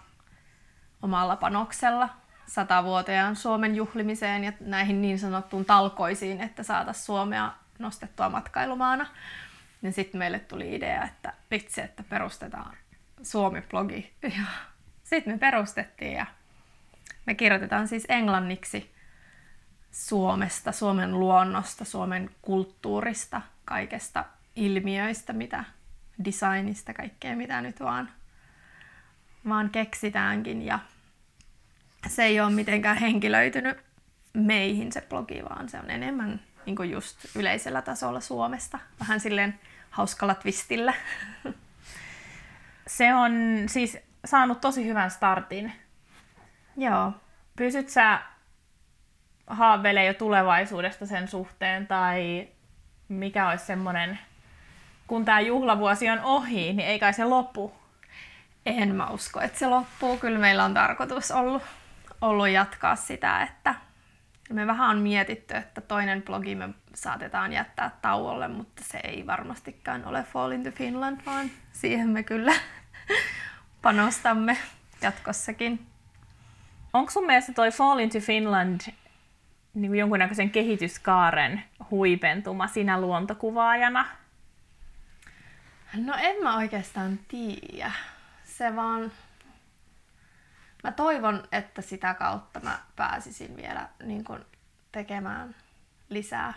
[1.02, 2.08] omalla panoksella
[2.46, 9.06] satavuotiaan Suomen juhlimiseen ja näihin niin sanottuun talkoisiin, että saataisiin Suomea nostettua matkailumaana.
[9.82, 12.76] Ja sitten meille tuli idea, että vitsi, että perustetaan
[13.22, 14.12] Suomi-blogi.
[14.22, 14.44] Ja
[15.04, 16.26] sitten me perustettiin ja
[17.26, 18.94] me kirjoitetaan siis englanniksi
[19.90, 24.24] Suomesta, Suomen luonnosta, Suomen kulttuurista, kaikesta
[24.56, 25.64] ilmiöistä, mitä
[26.24, 28.08] designista, kaikkea mitä nyt vaan,
[29.48, 30.62] vaan keksitäänkin.
[30.62, 30.78] Ja
[32.08, 33.78] se ei ole mitenkään henkilöitynyt
[34.32, 38.78] meihin se blogi, vaan se on enemmän niin kuin just yleisellä tasolla Suomesta.
[39.00, 40.94] Vähän silleen hauskalla twistillä.
[42.86, 43.32] Se on
[43.66, 45.72] siis saanut tosi hyvän startin.
[46.76, 47.12] Joo.
[47.56, 48.22] Pysyt sä
[49.46, 52.48] haaveilee jo tulevaisuudesta sen suhteen, tai
[53.08, 54.18] mikä olisi semmoinen,
[55.06, 57.72] kun tämä juhlavuosi on ohi, niin ei kai se lopu.
[58.66, 60.16] En mä usko, että se loppuu.
[60.16, 61.62] Kyllä meillä on tarkoitus ollut,
[62.20, 63.74] ollut jatkaa sitä, että
[64.50, 70.04] me vähän on mietitty, että toinen blogi me saatetaan jättää tauolle, mutta se ei varmastikaan
[70.04, 72.52] ole Fall into Finland, vaan siihen me kyllä
[73.82, 74.56] panostamme
[75.02, 75.86] jatkossakin.
[76.92, 78.80] Onko sun mielestä toi Fall into Finland
[79.74, 84.06] niin jonkunnäköisen kehityskaaren huipentuma sinä luontokuvaajana?
[85.96, 87.92] No en mä oikeastaan tiedä.
[88.44, 89.12] Se vaan...
[90.84, 94.46] Mä toivon, että sitä kautta mä pääsisin vielä niin kun,
[94.92, 95.54] tekemään
[96.08, 96.54] lisää,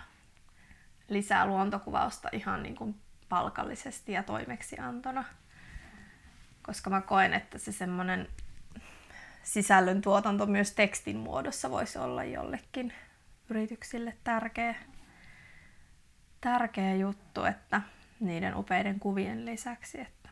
[1.07, 2.95] lisää luontokuvausta ihan niin kun,
[3.29, 5.23] palkallisesti ja toimeksiantona.
[6.61, 8.27] Koska mä koen, että se semmoinen
[9.43, 12.93] sisällön tuotanto myös tekstin muodossa voisi olla jollekin
[13.49, 14.75] yrityksille tärkeä,
[16.41, 17.81] tärkeä juttu, että
[18.19, 20.01] niiden upeiden kuvien lisäksi.
[20.01, 20.29] Että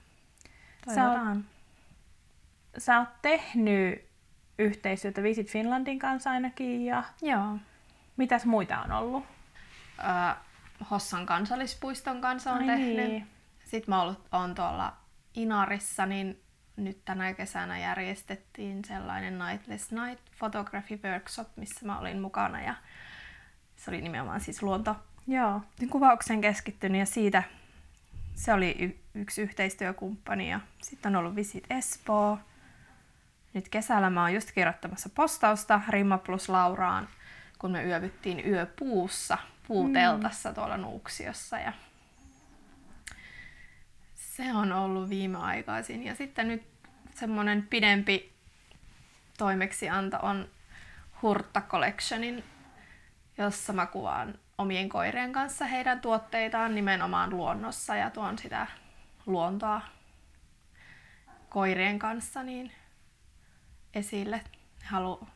[0.86, 1.46] Sä oot- toivotaan.
[2.78, 4.06] Sä oot tehnyt
[4.60, 7.58] yhteistyötä Visit Finlandin kanssa ainakin, ja Joo.
[8.18, 9.26] mitäs muita on ollut?
[10.00, 10.36] Öö,
[10.92, 12.96] Hossan kansallispuiston kanssa on Ai tehnyt.
[13.10, 13.28] niin.
[13.64, 14.94] Sitten mä ollut, on tuolla
[15.34, 16.42] Inarissa, niin
[16.78, 22.76] nyt tänä kesänä järjestettiin sellainen Nightless Night Photography Workshop, missä mä olin mukana ja
[23.76, 24.96] se oli nimenomaan siis luonto
[25.28, 25.62] Joo.
[25.90, 27.44] kuvaukseen keskittynyt ja siitä
[28.38, 32.40] se oli y- yksi yhteistyökumppani ja sitten on ollut Visit Espoo.
[33.54, 37.08] Nyt kesällä mä oon just kirjoittamassa postausta Rimma plus Lauraan,
[37.60, 41.74] kun me yövyttiin yöpuussa, puuteltassa tuolla Nuuksiossa ja
[44.16, 46.04] Se on ollut viimeaikaisin.
[46.04, 46.64] Ja sitten nyt
[47.16, 48.34] semmoinen pidempi
[49.38, 50.50] toimeksianto on
[51.22, 52.44] Hurtta Collectionin,
[53.38, 58.68] jossa mä kuvaan omien koirien kanssa heidän tuotteitaan nimenomaan luonnossa ja tuon sitä
[59.26, 59.82] luontoa
[61.50, 62.72] koirien kanssa niin
[63.94, 64.42] esille.
[64.86, 65.28] Halu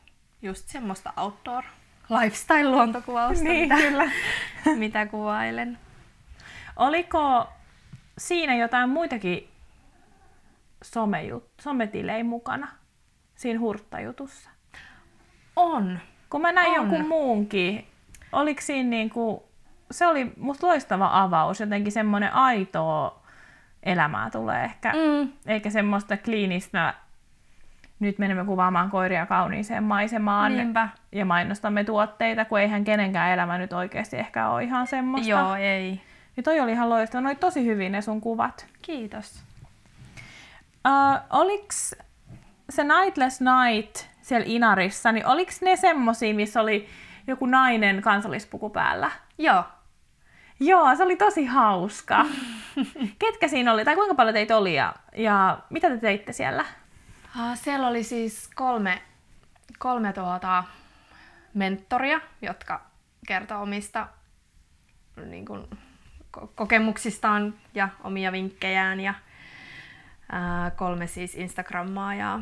[0.42, 1.62] just semmoista outdoor
[2.10, 4.10] lifestyle-luontokuvausta, Niin, mitä, kyllä.
[4.78, 5.78] mitä kuvailen.
[6.76, 7.48] Oliko
[8.18, 9.48] siinä jotain muitakin
[10.84, 12.68] somejut, sometilejä mukana
[13.36, 14.50] siinä hurttajutussa?
[15.56, 15.98] On.
[16.30, 16.74] Kun mä näin On.
[16.76, 17.86] jonkun muunkin,
[18.32, 19.48] oliko siinä niinku,
[19.90, 23.22] se oli musta loistava avaus, jotenkin semmoinen aitoa
[23.82, 25.32] elämää tulee ehkä, Mm.
[25.46, 26.94] eikä semmoista kliinistä,
[28.00, 30.88] nyt menemme kuvaamaan koiria kauniiseen maisemaan Niinpä.
[31.12, 35.30] ja mainostamme tuotteita, kun eihän kenenkään elämä nyt oikeasti ehkä ole ihan semmoista.
[35.30, 36.00] Joo, ei.
[36.36, 38.66] Niin toi oli ihan loistava, noit tosi hyvin ne sun kuvat.
[38.82, 39.42] Kiitos.
[40.88, 41.94] Uh, oliks
[42.70, 46.88] se Nightless Night siellä Inarissa, niin oliks ne semmosia, missä oli
[47.26, 49.10] joku nainen kansallispuku päällä?
[49.38, 49.64] Joo.
[50.60, 52.26] Joo, se oli tosi hauska.
[53.18, 56.64] Ketkä siinä oli, tai kuinka paljon teitä oli ja, ja mitä te teitte siellä?
[57.36, 59.02] Uh, siellä oli siis kolme,
[59.78, 60.64] kolme tuota,
[61.54, 62.86] mentoria, jotka
[63.26, 64.08] kertoo omista
[65.26, 65.64] niin kuin,
[66.38, 69.00] ko- kokemuksistaan ja omia vinkkejään.
[69.00, 69.14] Ja
[70.32, 72.40] ää, kolme siis Instagrammaa ja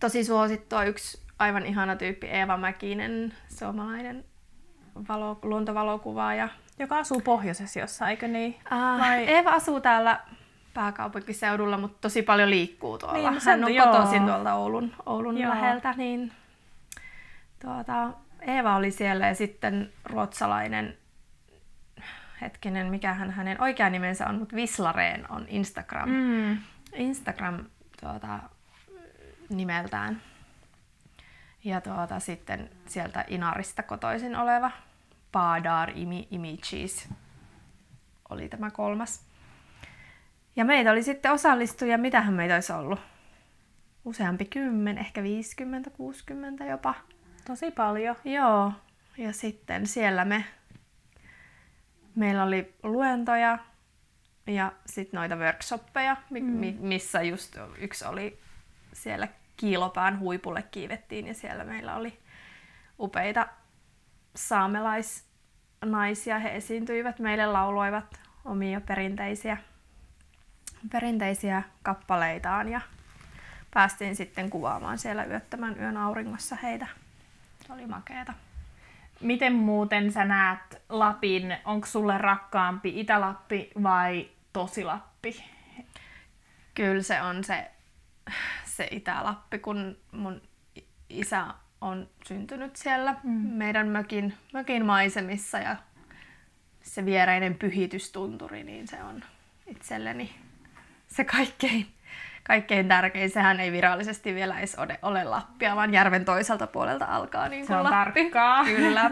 [0.00, 4.24] tosi suosittua yksi aivan ihana tyyppi Eeva Mäkinen, suomalainen
[5.08, 6.48] valo, luontovalokuvaaja.
[6.78, 8.58] Joka asuu pohjoisessa jossain, eikö niin?
[8.72, 10.20] Äh, Vai- Eeva asuu täällä
[10.74, 13.30] pääkaupunkiseudulla, mutta tosi paljon liikkuu tuolla.
[13.30, 13.86] Niin, Hän on joo.
[13.86, 15.50] kotoisin tuolta Oulun, Oulun Joo.
[15.50, 16.32] läheltä, niin
[17.62, 20.96] tuota, Eeva oli siellä ja sitten ruotsalainen,
[22.40, 26.58] hetkinen, mikähän hänen oikea nimensä on, mutta Vislareen on Instagram, Mm.
[26.94, 27.64] Instagram
[28.00, 28.38] tuota,
[29.50, 30.20] nimeltään.
[31.64, 34.70] Ja tuota, sitten sieltä Inarista kotoisin oleva
[35.32, 37.08] Padar Imi Images
[38.30, 39.24] oli tämä kolmas.
[40.56, 43.00] Ja meitä oli sitten osallistujia, mitähän meitä olisi ollut?
[44.04, 46.94] Useampi kymmen, ehkä 50, 60 jopa.
[47.46, 48.16] Tosi paljon.
[48.24, 48.72] Joo,
[49.18, 50.44] ja sitten siellä me,
[52.14, 53.58] meillä oli luentoja
[54.46, 56.46] ja sitten noita workshoppeja, mi- Mm.
[56.46, 58.38] mi- missä just yksi oli
[58.92, 59.28] siellä
[59.62, 62.18] kiilopään huipulle kiivettiin ja siellä meillä oli
[63.00, 63.48] upeita
[64.36, 66.38] saamelaisnaisia.
[66.38, 69.56] He esiintyivät, meille lauloivat omia perinteisiä,
[70.92, 72.80] perinteisiä kappaleitaan ja
[73.74, 76.86] päästiin sitten kuvaamaan siellä yöttömän yön auringossa heitä.
[77.66, 78.34] Se oli makeeta.
[79.20, 85.44] Miten muuten sä näet Lapin, onko sulle rakkaampi Itä-Lappi vai Tosi-Lappi?
[86.74, 87.70] Kyllä se on se,
[88.76, 90.42] se Itä-Lappi, kun mun
[91.08, 91.46] isä
[91.80, 93.30] on syntynyt siellä mm.
[93.30, 95.76] meidän mökin, mökin maisemissa ja
[96.82, 99.24] se viereinen pyhitystunturi, niin se on
[99.66, 100.34] itselleni
[101.12, 101.86] se kaikkein,
[102.42, 103.30] kaikkein tärkein.
[103.30, 107.66] Sehän ei virallisesti vielä edes ole, ole Lappia, vaan järven toiselta puolelta alkaa niin Se
[107.66, 108.20] kuin on Lappi.
[108.22, 108.64] tarkkaa.
[108.76, 109.10] Kyllä.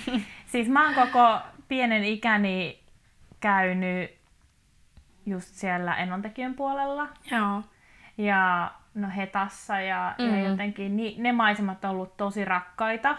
[0.52, 2.82] Siis mä oon koko pienen ikäni
[3.40, 4.10] käynyt
[5.26, 7.62] just siellä Enontekijön puolella Joo.
[8.18, 10.34] ja no Hetassa ja, mm.
[10.34, 13.16] Ja jotenkin ni, ne maisemat on ollut tosi rakkaita.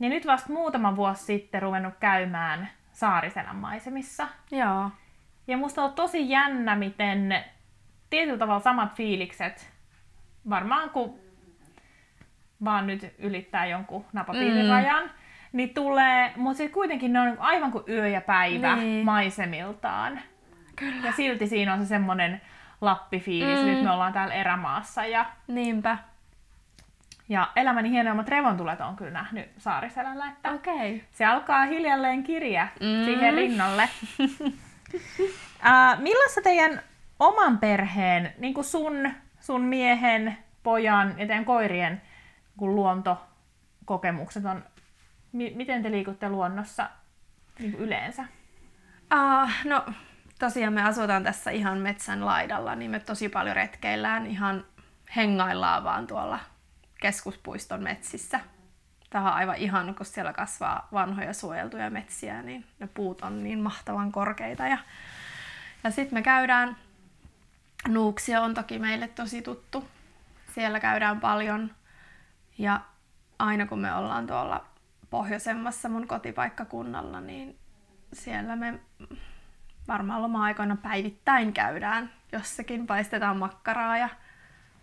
[0.00, 4.28] Ja nyt vasta muutama vuosi sitten ruvennut käymään Saariselän maisemissa.
[4.50, 4.90] Joo.
[5.46, 7.44] Ja musta on tosi jännä, miten
[8.10, 9.72] tietyllä tavalla samat fiilikset,
[10.50, 11.18] varmaan kun
[12.64, 15.10] vaan nyt ylittää jonkun napapiirirajan, mm.
[15.52, 19.04] niin tulee, mutta sitten kuitenkin ne on aivan kuin yö ja päivä Niin.
[19.04, 20.20] maisemiltaan.
[20.76, 21.06] Kyllä.
[21.06, 22.40] Ja silti siinä on se semmoinen
[22.80, 23.66] lappifiilis, mm.
[23.66, 25.98] nyt me ollaan täällä erämaassa ja, Niinpä.
[27.28, 30.74] ja elämäni hienoimmat revontulet on kyllä nähnyt Saariselällä, että Okei.
[30.96, 31.00] Okay.
[31.10, 33.04] se alkaa hiljalleen kirja Mm.
[33.04, 33.88] siihen rinnalle.
[34.88, 36.82] uh, millaista teidän
[37.18, 42.02] oman perheen, niin kuin sun, sun miehen, pojan ja teidän koirien
[42.56, 44.64] kun luontokokemukset on?
[45.32, 46.88] Mi- miten te liikutte luonnossa
[47.58, 48.24] niin yleensä?
[49.14, 49.84] Uh, no
[50.40, 54.64] tosiaan me asutaan tässä ihan metsän laidalla, niin me tosi paljon retkeillään, ihan
[55.16, 56.38] hengaillaan vaan tuolla
[57.00, 58.40] keskuspuiston metsissä.
[59.10, 63.60] Tämä on aivan ihan, kun siellä kasvaa vanhoja suojeltuja metsiä, niin ne puut on niin
[63.60, 64.66] mahtavan korkeita.
[64.66, 64.78] Ja,
[65.84, 66.76] ja sitten me käydään,
[67.88, 69.88] Nuuksio on toki meille tosi tuttu,
[70.54, 71.70] siellä käydään paljon.
[72.58, 72.80] Ja
[73.38, 74.64] aina kun me ollaan tuolla
[75.10, 77.58] pohjoisemmassa mun kotipaikkakunnalla, niin
[78.12, 78.80] siellä me
[79.90, 84.08] varmaan loma-aikoina päivittäin käydään jossakin, paistetaan makkaraa ja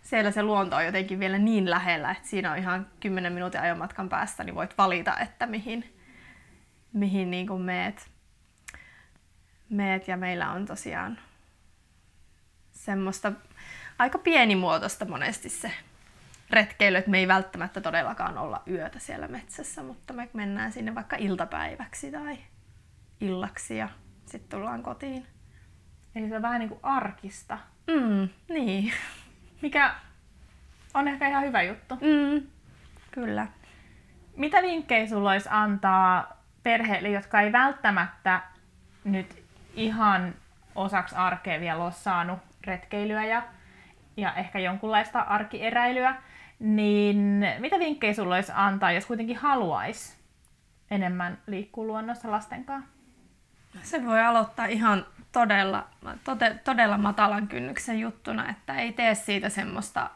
[0.02, 4.08] siellä se luonto on jotenkin vielä niin lähellä, että siinä on ihan 10 minuutin ajomatkan
[4.08, 5.96] päästä, niin voit valita, että mihin,
[6.92, 8.10] mihin niin kuin meet.
[9.70, 10.08] meet.
[10.08, 11.18] Ja meillä on tosiaan
[12.72, 13.32] semmoista
[13.98, 15.72] aika pienimuotoista monesti se
[16.50, 21.16] retkeily, että me ei välttämättä todellakaan olla yötä siellä metsässä, mutta me mennään sinne vaikka
[21.16, 22.38] iltapäiväksi tai
[23.20, 23.88] illaksi ja
[24.28, 25.26] sitten tullaan kotiin.
[26.14, 27.58] Eli se on vähän niin kuin arkista.
[27.86, 28.92] Mm, niin.
[29.62, 29.94] Mikä
[30.94, 31.94] on ehkä ihan hyvä juttu.
[31.94, 32.46] Mm,
[33.10, 33.46] kyllä.
[34.36, 38.40] Mitä vinkkejä sulla olisi antaa perheille, jotka ei välttämättä
[39.04, 39.42] nyt
[39.74, 40.34] ihan
[40.74, 43.42] osaksi arkea vielä ole saanut retkeilyä ja,
[44.16, 46.16] ja ehkä jonkunlaista arkieräilyä,
[46.58, 50.18] niin mitä vinkkejä sulla olisi antaa, jos kuitenkin haluaisi
[50.90, 52.97] enemmän liikkua luonnossa lasten kanssa?
[53.82, 55.88] Se voi aloittaa ihan todella,
[56.24, 60.10] tode, todella matalan kynnyksen juttuna, että ei tee siitä semmoista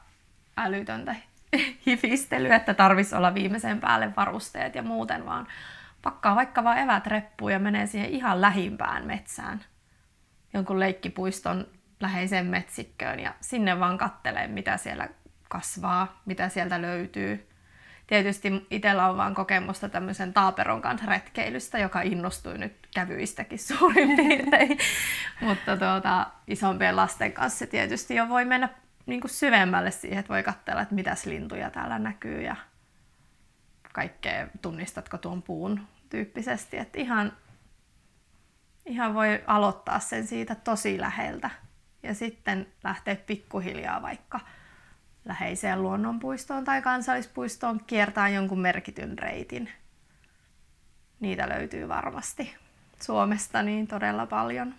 [0.57, 1.17] älytöntä
[1.87, 5.47] hifistelyä, että tarvitsisi olla viimeisen päälle varusteet ja muuten, vaan
[6.03, 9.61] pakkaa vaikka vaan evät reppuun ja menee siihen ihan lähimpään metsään,
[10.55, 11.67] jonkun leikkipuiston
[12.01, 15.09] läheiseen metsikköön ja sinne vaan kattelee, mitä siellä
[15.49, 17.49] kasvaa, mitä sieltä löytyy.
[18.13, 24.79] Tietysti itsellä on vaan kokemusta tämmöisen taaperon kanssa retkeilystä, joka innostui nyt kävyistäkin suurin piirtein.
[25.41, 28.69] Mutta tuota, isompien lasten kanssa tietysti jo voi mennä
[29.07, 32.57] niin kuin syvemmälle siihen, että voi katsella, että mitäs lintuja täällä näkyy ja
[33.93, 36.77] kaikkea, tunnistatko tuon puun tyyppisesti.
[36.77, 37.33] Että ihan,
[38.87, 41.51] ihan voi aloittaa sen siitä tosi läheltä
[42.03, 44.41] ja sitten lähteä pikkuhiljaa vaikka
[45.25, 49.71] läheiseen luonnonpuistoon tai kansallispuistoon kiertää jonkun merkityn reitin.
[51.21, 52.57] Niitä löytyy varmasti
[53.01, 54.75] Suomesta niin todella paljon.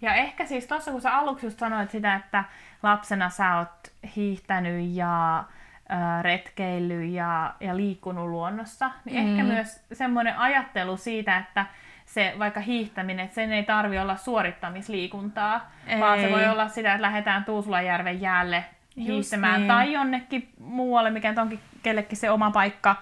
[0.00, 2.44] Ja ehkä siis tuossa, kun sä aluksi just sanoit sitä, että
[2.82, 9.30] lapsena sä oot hiihtänyt ja äh, retkeillyt ja, ja liikkunut luonnossa, niin mm.
[9.30, 11.66] ehkä myös semmoinen ajattelu siitä, että
[12.06, 16.00] se vaikka hiihtäminen, että sen ei tarvi olla suorittamisliikuntaa, ei.
[16.00, 18.64] vaan se voi olla sitä, että lähdetään Tuusulajärven jäälle
[18.98, 19.68] hiihtämään niin.
[19.68, 22.96] tai jonnekin muualle, mikä onkin kellekin se oma paikka,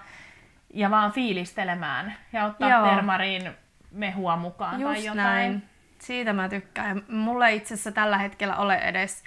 [0.73, 2.87] ja vaan fiilistelemään ja ottaa Joo.
[2.89, 3.51] termariin
[3.91, 5.23] mehua mukaan Just tai jotain.
[5.23, 5.63] Näin.
[5.99, 7.03] Siitä mä tykkään.
[7.09, 9.23] Mulla ei itse asiassa tällä hetkellä ole edes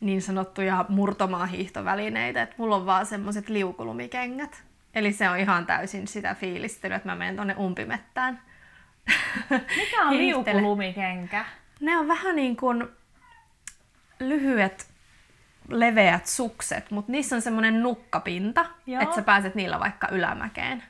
[0.00, 4.62] niin sanottuja murtomaa-hiihtovälineitä, että mulla on vaan semmoiset liukulumikengät.
[4.94, 8.40] Eli se on ihan täysin sitä fiilistelyä, että mä menen tonne umpimettään.
[9.50, 11.44] Mikä on liukulumikenkä?
[11.80, 12.88] Ne on vähän niin kuin
[14.20, 14.86] lyhyet,
[15.68, 19.02] leveät sukset, mutta niissä on semmoinen nukkapinta, Joo.
[19.02, 20.82] että sä pääset niillä vaikka ylämäkeen.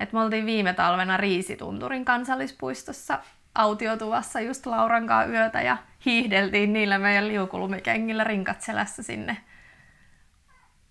[0.00, 3.18] Et me oltiin viime talvena Riisitunturin kansallispuistossa
[3.54, 9.36] autiotuvassa just Lauran kanssa yötä ja hiihdeltiin niillä meidän liukulumikengillä rinkat selässä sinne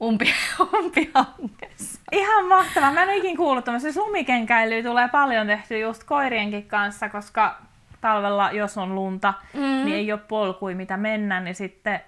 [0.03, 0.33] umpi,
[0.77, 2.01] umpihankkeessa.
[2.11, 2.91] Ihan mahtavaa.
[2.91, 3.99] Mä en ole ikin kuullut tämmöistä.
[3.99, 7.61] Lumikenkäilyä tulee paljon tehty just koirienkin kanssa, koska
[8.01, 9.61] talvella, jos on lunta, mm.
[9.61, 11.99] niin ei ole polkui mitä mennä, niin sitten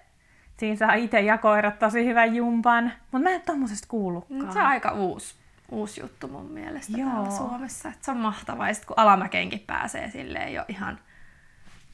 [0.57, 2.91] siinä saa itse ja koirat tosi hyvän jumpan.
[3.11, 4.53] Mutta mä en tommosesta kuullutkaan.
[4.53, 5.35] Se on aika uusi
[5.69, 7.09] uusi juttu mun mielestä Joo.
[7.09, 7.89] täällä Suomessa.
[7.89, 8.73] Et se on mahtavaa.
[8.73, 10.99] Sit, kun alamäkeenkin pääsee silleen jo ihan,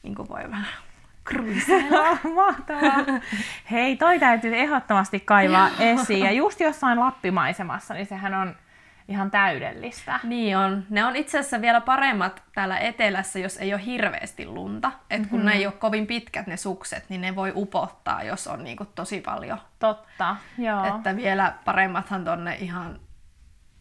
[0.02, 0.66] niin kuin voi vähän
[1.24, 2.18] kruiseilla.
[2.34, 3.20] Mahtavaa.
[3.70, 6.24] Hei, toi täytyy ehdottomasti kaivaa esiin.
[6.24, 8.56] Ja just jossain lappimaisemassa, niin sehän on
[9.12, 10.20] ihan täydellistä.
[10.22, 10.84] Niin on.
[10.90, 14.92] Ne on itse asiassa vielä paremmat täällä etelässä, jos ei ole hirveästi lunta.
[15.10, 15.50] Et kun mm-hmm.
[15.50, 19.20] ne ei ole kovin pitkät ne sukset, niin ne voi upottaa, jos on niinku tosi
[19.20, 19.58] paljon.
[19.78, 20.84] Totta, joo.
[20.84, 23.00] Että vielä paremmathan tonne ihan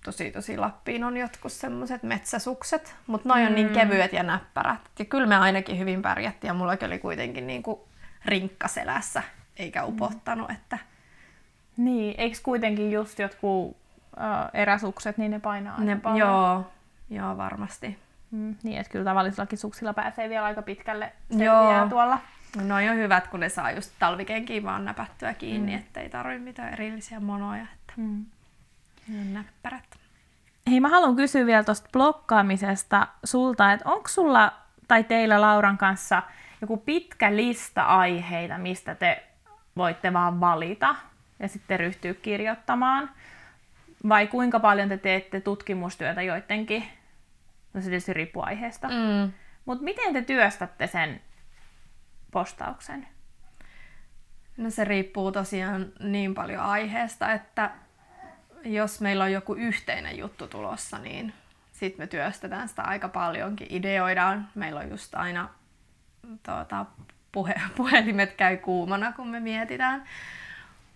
[0.05, 3.47] tosi tosi Lappiin on jotkut semmoiset metsäsukset, mutta noin mm.
[3.47, 3.73] on niin mm.
[3.73, 4.79] kevyet ja näppärät.
[4.99, 7.79] Ja kyllä me ainakin hyvin pärjättiin ja mulla oli kuitenkin niin kuin
[8.25, 9.23] rinkka selässä,
[9.57, 9.87] eikä mm.
[9.87, 10.47] upottanut.
[10.47, 10.55] Mm.
[10.55, 10.77] Että...
[11.77, 13.80] Niin, eikö kuitenkin just jotkut
[14.53, 16.19] eräsukset, niin ne painaa ne, paljon?
[16.19, 16.71] Joo,
[17.09, 17.99] joo varmasti.
[18.31, 21.87] Mm, niin, että kyllä tavallisillakin suksilla pääsee vielä aika pitkälle joo.
[21.89, 22.19] tuolla.
[22.63, 25.77] No on hyvät, kun ne saa just talvikenkiin vaan näpättyä kiinni, mm.
[25.77, 27.63] ettei tarvitse mitään erillisiä monoja.
[27.63, 27.93] Että...
[27.97, 28.25] Mm.
[29.33, 29.83] Näppärät.
[30.69, 34.53] Hei, mä haluan kysyä vielä tuosta blokkaamisesta sulta, että onko sulla
[34.87, 36.23] tai teillä Lauran kanssa
[36.61, 39.23] joku pitkä lista aiheita, mistä te
[39.77, 40.95] voitte vaan valita
[41.39, 43.09] ja sitten ryhtyä kirjoittamaan?
[44.09, 46.83] Vai kuinka paljon te teette tutkimustyötä joidenkin,
[47.73, 49.31] no se tietysti riippuu aiheesta, mm.
[49.65, 51.21] mutta miten te työstätte sen
[52.31, 53.07] postauksen?
[54.57, 57.71] No se riippuu tosiaan niin paljon aiheesta, että
[58.63, 61.33] jos meillä on joku yhteinen juttu tulossa, niin
[61.71, 64.47] sitten me työstetään sitä aika paljonkin, ideoidaan.
[64.55, 65.49] Meillä on just aina
[66.45, 66.85] tuota,
[67.31, 70.03] puhe, puhelimet käy kuumana, kun me mietitään.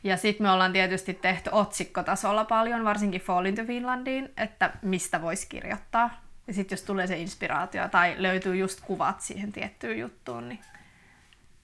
[0.05, 5.47] Ja sitten me ollaan tietysti tehty otsikkotasolla paljon, varsinkin Fall into Finlandiin, että mistä voisi
[5.49, 6.21] kirjoittaa.
[6.47, 10.59] Ja sitten jos tulee se inspiraatio tai löytyy just kuvat siihen tiettyyn juttuun, niin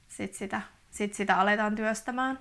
[0.08, 2.39] sitten sitä, sit sitä aletaan työstämään.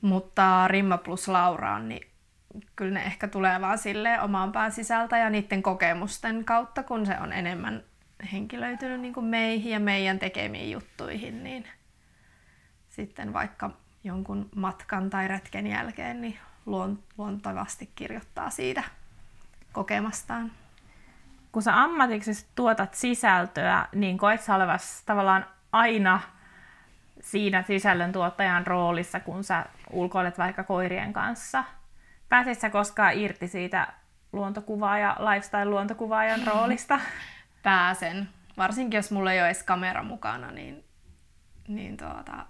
[0.00, 2.10] Mutta Rimma plus Lauraan, niin
[2.76, 7.14] kyllä ne ehkä tulee vaan silleen omaan pään sisältä ja niiden kokemusten kautta, kun se
[7.20, 7.84] on enemmän
[8.32, 11.68] henkilöitynyt niin kuin meihin ja meidän tekemiin juttuihin, niin
[12.88, 13.70] sitten vaikka
[14.04, 16.38] jonkun matkan tai retken jälkeen niin
[17.16, 18.82] luontavasti kirjoittaa siitä
[19.72, 20.52] kokemastaan.
[21.52, 26.20] Kun sä ammatiksi tuotat sisältöä, niin koet sä olevas tavallaan aina
[27.20, 31.64] siinä sisällön tuottajan roolissa, kun sä ulkoilet vaikka koirien kanssa?
[32.28, 33.92] Pääsit sä koskaan irti siitä
[34.32, 37.00] luontokuvaaja, lifestyle-luontokuvaajan roolista?
[37.62, 38.28] Pääsen.
[38.56, 40.84] Varsinkin jos mulla ei ole edes kamera mukana, niin,
[41.68, 42.46] niin tuota,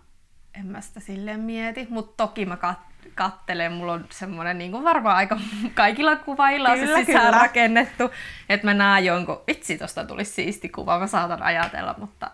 [0.59, 1.87] en mä sitä silleen mieti.
[1.91, 5.41] Mutta toki mä kat- kattelen, mulla on semmoinen niin kuin varmaan aika
[5.75, 7.43] kaikilla kuvailla kyllä, se sisään kyllä.
[7.43, 8.11] rakennettu,
[8.49, 12.31] että mä näen jonkun, vitsi tosta tulisi siisti kuva, mä saatan ajatella, mutta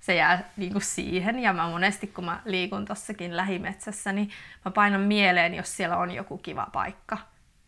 [0.00, 1.38] se jää niin kuin siihen.
[1.38, 4.30] Ja mä monesti, kun mä liikun tossakin lähimetsässä, niin
[4.64, 7.18] mä painan mieleen, jos siellä on joku kiva paikka,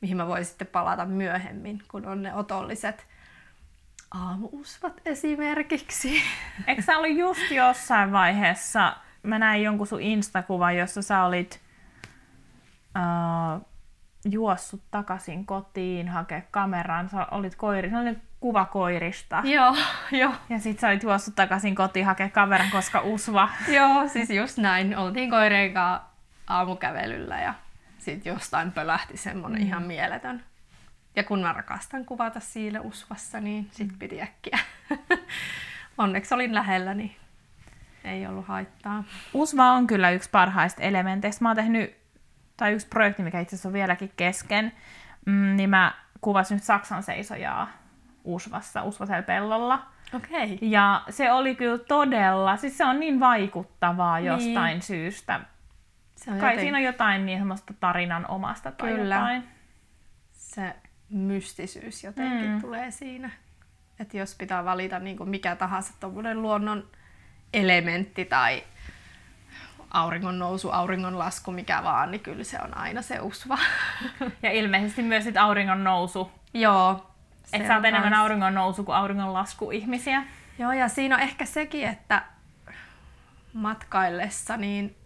[0.00, 3.06] mihin mä voin sitten palata myöhemmin, kun on ne otolliset
[4.10, 6.22] aamuusvat esimerkiksi.
[6.66, 11.60] Eikö sä ollut just jossain vaiheessa, mä näin jonkun sun Insta-kuvan, jossa sä olit
[12.96, 13.66] uh,
[14.24, 19.42] juossut takaisin kotiin hakea kameran, sä olit koiri, se oli kuva koirista.
[19.44, 19.76] Joo,
[20.12, 20.34] joo.
[20.48, 23.48] Ja sit sä olit juossut takaisin kotiin hakea kameran, koska usva.
[23.76, 24.96] joo, siis just näin.
[24.96, 26.06] Oltiin koireen kanssa
[26.46, 27.54] aamukävelyllä ja
[27.98, 29.66] sit jostain pölähti semmonen mm.
[29.66, 30.42] ihan mieletön.
[31.16, 33.98] Ja kun mä rakastan kuvata siinä usvassa, niin sit mm.
[33.98, 34.58] piti äkkiä.
[35.98, 37.16] Onneksi olin lähellä, niin
[38.04, 39.04] ei ollut haittaa.
[39.34, 41.44] Usva on kyllä yksi parhaista elementeistä.
[41.44, 41.96] Mä oon tehnyt,
[42.56, 44.72] tai yksi projekti, mikä itse asiassa on vieläkin kesken,
[45.26, 47.68] mm, niin mä kuvasin nyt Saksan seisojaa
[48.24, 49.86] Usvassa, Usvasella pellolla.
[50.12, 50.58] Okay.
[50.60, 54.26] Ja se oli kyllä todella, siis se on niin vaikuttavaa niin.
[54.26, 55.40] jostain syystä.
[56.16, 56.64] Se on Kai joten...
[56.64, 59.14] siinä on jotain niin semmoista tarinan omasta tai kyllä.
[59.14, 59.44] jotain.
[60.32, 60.76] Se
[61.08, 62.60] mystisyys jotenkin mm.
[62.60, 63.30] tulee siinä.
[64.00, 65.92] Että jos pitää valita niin kuin mikä tahansa
[66.34, 66.88] luonnon
[67.54, 68.62] elementti tai
[69.90, 73.58] auringon nousu, auringon lasku, mikä vaan, niin kyllä se on aina se usva.
[74.42, 76.32] Ja ilmeisesti myös sit auringon nousu.
[76.54, 77.10] Joo.
[77.52, 78.20] Että sä oot enemmän kans...
[78.20, 80.24] auringon nousu kuin auringon lasku ihmisiä.
[80.58, 82.22] Joo, ja siinä on ehkä sekin, että
[83.52, 84.96] matkaillessa, niin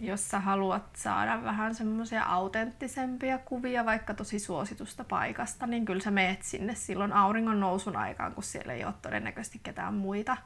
[0.00, 6.10] jos sä haluat saada vähän semmoisia autenttisempia kuvia vaikka tosi suositusta paikasta, niin kyllä sä
[6.10, 10.36] meet sinne silloin auringon nousun aikaan, kun siellä ei ole todennäköisesti ketään muita,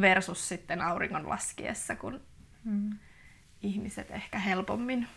[0.00, 2.20] versus sitten auringon laskiessa, kun
[2.64, 2.98] mm.
[3.62, 5.08] ihmiset ehkä helpommin,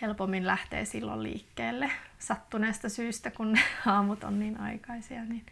[0.00, 5.46] helpommin lähtee silloin liikkeelle sattuneesta syystä, kun ne aamut on niin aikaisia, niin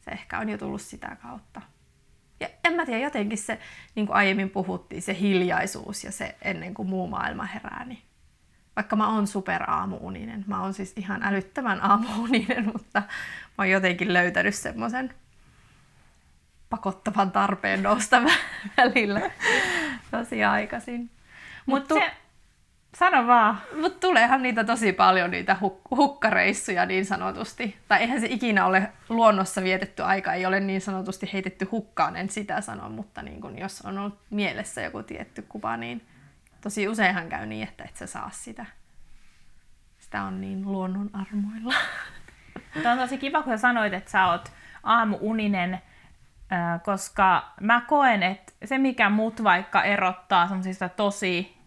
[0.00, 1.62] se ehkä on jo tullut sitä kautta.
[2.40, 3.58] Ja en mä tiedä, jotenkin se,
[3.94, 8.02] niin kuin aiemmin puhuttiin, se hiljaisuus ja se ennen kuin muu maailma herää, niin
[8.76, 9.26] vaikka mä oon
[9.66, 15.14] aamuuninen, mä oon siis ihan älyttömän aamuuninen, mutta mä oon jotenkin löytänyt semmoisen
[16.70, 18.22] pakottavan tarpeen nousta
[18.76, 19.20] välillä
[20.10, 21.10] tosi aikaisin.
[21.66, 22.12] Mutta se,
[22.94, 23.60] Sano vaan.
[23.80, 27.76] Mutta tuleehan niitä tosi paljon, niitä huk- hukkareissuja niin sanotusti.
[27.88, 32.30] Tai eihän se ikinä ole luonnossa vietetty aika, ei ole niin sanotusti heitetty hukkaan, en
[32.30, 36.06] sitä sano, mutta niin kun jos on ollut mielessä joku tietty kuva, niin
[36.60, 38.66] tosi useinhan käy niin, että et sä saa sitä.
[39.98, 41.74] Sitä on niin luonnon armoilla.
[42.82, 44.52] Tämä on tosi kiva, kun sä sanoit, että sä oot
[44.82, 45.82] aamuuninen,
[46.84, 51.60] koska mä koen, että se mikä mut vaikka erottaa semmoisista tosi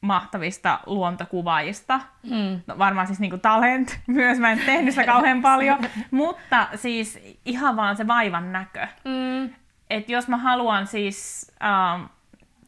[0.00, 2.00] mahtavista luontokuvaajista.
[2.22, 2.60] Mm.
[2.66, 5.78] No, varmaan siis niinku talent myös, mä en tehnyt sitä kauhean paljon,
[6.10, 8.86] mutta siis ihan vaan se vaivan näkö.
[9.04, 9.54] Mm.
[9.90, 12.04] Et jos mä haluan siis ähm,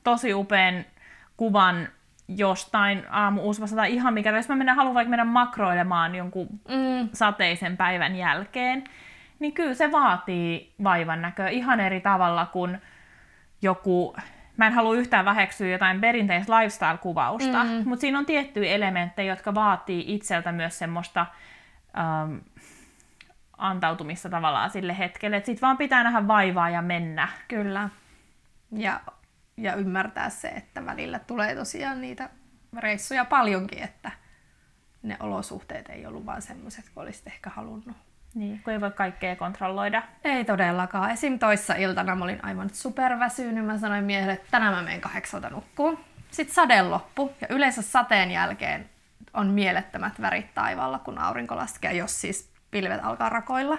[0.05, 0.85] tosi upean
[1.37, 1.89] kuvan
[2.29, 7.09] jostain aamu-usvasta tai ihan mikä, jos mä menen, haluan vaikka mennä makroilemaan jonkun mm.
[7.13, 8.85] sateisen päivän jälkeen,
[9.41, 12.79] niin kyllä se vaatii vaivan näköä ihan eri tavalla kuin
[13.63, 14.17] joku
[14.57, 17.89] mä en halua yhtään väheksyä jotain perinteistä lifestyle-kuvausta, mm.
[17.89, 21.27] mutta siinä on tiettyjä elementtejä, jotka vaatii itseltä myös semmoista
[21.99, 22.37] ähm,
[23.59, 27.29] antautumista tavallaan sille hetkelle, että sit vaan pitää nähdä vaivaa ja mennä.
[27.49, 27.89] Kyllä.
[28.73, 29.01] Ja,
[29.57, 32.31] ja ymmärtää se, että välillä tulee tosiaan niitä
[32.79, 34.11] reissuja paljonkin, että
[35.03, 37.97] ne olosuhteet ei ollut vaan semmoiset, kuin olisit ehkä halunnut.
[38.35, 40.03] Niin, kun ei voi kaikkea kontrolloida.
[40.25, 41.11] Ei todellakaan.
[41.11, 41.39] Esim.
[41.39, 43.65] toissa iltana mä olin aivan superväsynyt.
[43.65, 45.99] Mä sanoin miehelle, että tänään mä menen kahdeksalta nukkuun.
[46.31, 48.91] Sitten sade loppu ja yleensä sateen jälkeen
[49.35, 53.79] on mielettömät värit taivaalla, kun aurinko laskee, jos siis pilvet alkaa rakoilla.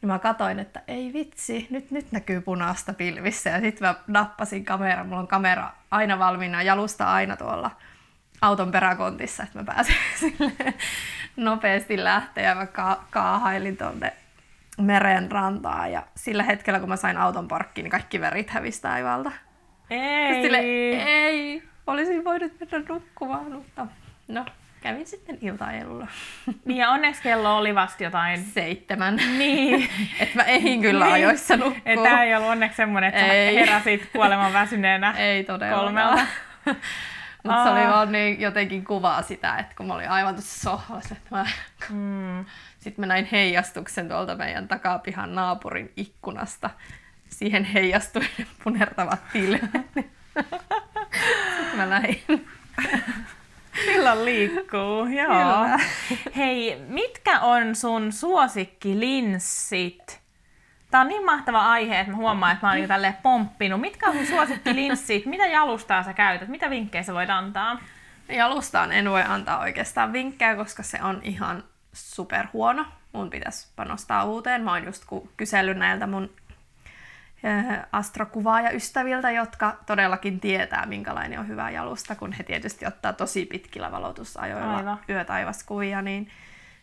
[0.00, 3.50] Niin mä katoin, että ei vitsi, nyt, nyt näkyy punaista pilvissä.
[3.50, 5.06] Ja sitten mä nappasin kameran.
[5.06, 7.70] Mulla on kamera aina valmiina, jalusta aina tuolla
[8.42, 10.74] auton peräkontissa, että mä pääsen sille
[11.36, 12.44] nopeasti lähteä.
[12.48, 14.12] Ja mä ka- kaahailin tuonne
[14.80, 15.92] meren rantaan.
[15.92, 19.32] Ja sillä hetkellä, kun mä sain auton parkkiin, niin kaikki värit hävisi taivaalta.
[19.90, 20.42] Ei!
[20.42, 23.86] Sille, ei, olisin voinut mennä nukkumaan, mutta
[24.28, 24.44] no,
[24.80, 26.06] kävin sitten iltaelulla.
[26.64, 28.44] Niin ja onneksi kello oli vasta jotain...
[28.44, 29.16] Seitsemän.
[29.38, 29.88] Niin.
[30.20, 31.14] että mä ehin kyllä Niin.
[31.14, 31.82] ajoissa nukkuu.
[31.86, 33.54] Että Tämä ei ollut onneksi semmoinen, että Ei.
[33.54, 35.84] sä heräsit kuoleman väsyneenä Ei todellakaan.
[35.84, 36.26] kolmelta.
[37.44, 37.90] Mutta se oli Aa.
[37.90, 41.46] vaan niin jotenkin kuvaa sitä, että kun mä olin aivan tuossa sohvassa, että mä...
[41.90, 42.44] Mm.
[42.78, 46.70] Sitten mä näin heijastuksen tuolta meidän takapihan naapurin ikkunasta.
[47.28, 49.60] Siihen heijastui ne punertavat pilvet.
[51.56, 52.22] Sitten mä lähdin.
[53.84, 55.26] Silloin liikkuu, joo.
[55.26, 55.78] Kyllä.
[56.36, 60.23] Hei, mitkä on sun suosikkilinssit?
[60.94, 63.80] Tämä on niin mahtava aihe, että mä huomaan, että mä oon jo tälleen pomppinut.
[63.80, 65.26] Mitkä on sun suosikkilinssit?
[65.26, 66.48] Mitä jalustaa sä käytät?
[66.48, 67.80] Mitä vinkkejä sä voit antaa?
[68.28, 72.86] Jalustaan en voi antaa oikeastaan vinkkejä, koska se on ihan superhuono.
[73.12, 74.64] Mun pitäisi panostaa uuteen.
[74.64, 75.04] Mä oon just
[75.36, 76.30] kysellyt näiltä mun
[77.44, 83.92] ö, astrokuvaajaystäviltä, jotka todellakin tietää, minkälainen on hyvä jalusta, kun he tietysti ottaa tosi pitkillä
[83.92, 84.98] valotusajoilla Aivan.
[85.08, 86.30] yötaivaskuvia, niin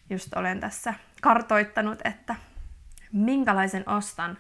[0.09, 2.35] just olen tässä kartoittanut, että
[3.11, 4.37] minkälaisen ostan,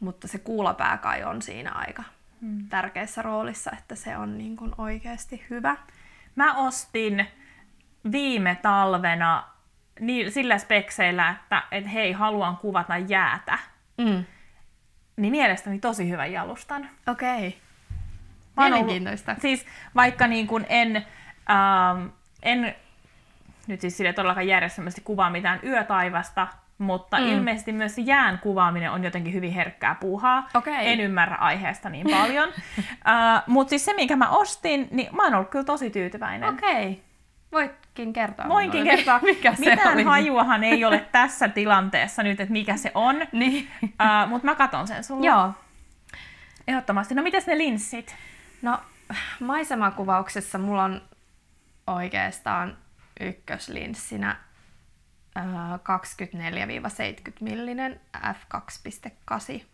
[0.00, 2.02] mutta se kuulapää kai on siinä aika
[2.40, 2.68] Hmm.
[2.68, 5.76] tärkeässä roolissa, että se on niin kuin oikeasti hyvä.
[6.36, 7.26] Mä ostin
[8.12, 9.44] viime talvena
[10.00, 13.58] niin, sillä spekseillä, että et hei, haluan kuvata jäätä.
[13.98, 14.24] Mm.
[15.16, 16.90] Niin mielestäni tosi hyvän jalustan.
[17.06, 17.58] Okei.
[18.56, 19.36] Mä oon ollut- Mielenkiintoista.
[19.40, 22.06] Siis vaikka niin kuin en, ähm,
[22.42, 22.74] en
[23.66, 26.48] nyt siis sille todellakaan järjestelmästi kuvaa mitään yötaivasta,
[26.82, 27.26] mutta Mm.
[27.26, 30.48] ilmeisesti myös jään kuvaaminen on jotenkin hyvin herkkää puuhaa.
[30.54, 30.92] Okei.
[30.92, 32.48] En ymmärrä aiheesta niin paljon.
[32.78, 32.84] uh,
[33.46, 36.48] mutta siis se, minkä mä ostin, niin mä oon ollut kyllä tosi tyytyväinen.
[36.48, 37.02] Okei.
[37.52, 40.02] Voitkin kertoa Voinkin kertoa, mikä se mitään oli.
[40.02, 43.68] hajuahan ei ole tässä tilanteessa nyt, että mikä se on, Niin.
[43.82, 45.26] uh, mutta mä katon sen sulle.
[45.26, 45.52] Joo.
[46.68, 47.14] Ehdottomasti.
[47.14, 48.16] No mitäs ne linssit?
[48.62, 48.78] No,
[49.40, 51.02] maisemakuvauksessa mulla on
[51.86, 52.76] oikeastaan
[53.20, 54.36] ykköslinssinä
[55.38, 55.42] 24-70
[57.40, 59.64] millinen f2.8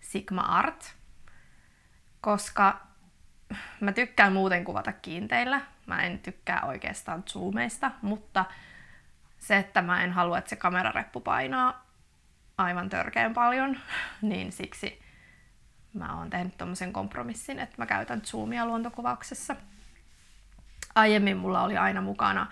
[0.00, 0.94] Sigma Art,
[2.20, 2.80] koska
[3.80, 5.60] mä tykkään muuten kuvata kiinteillä.
[5.86, 8.44] Mä en tykkää oikeastaan zoomeista, mutta
[9.38, 11.86] se, että mä en halua, että se kamerareppu painaa
[12.58, 13.76] aivan törkeän paljon,
[14.22, 15.02] niin siksi
[15.92, 19.56] mä oon tehnyt tommosen kompromissin, että mä käytän zoomia luontokuvauksessa.
[20.94, 22.46] Aiemmin mulla oli aina mukana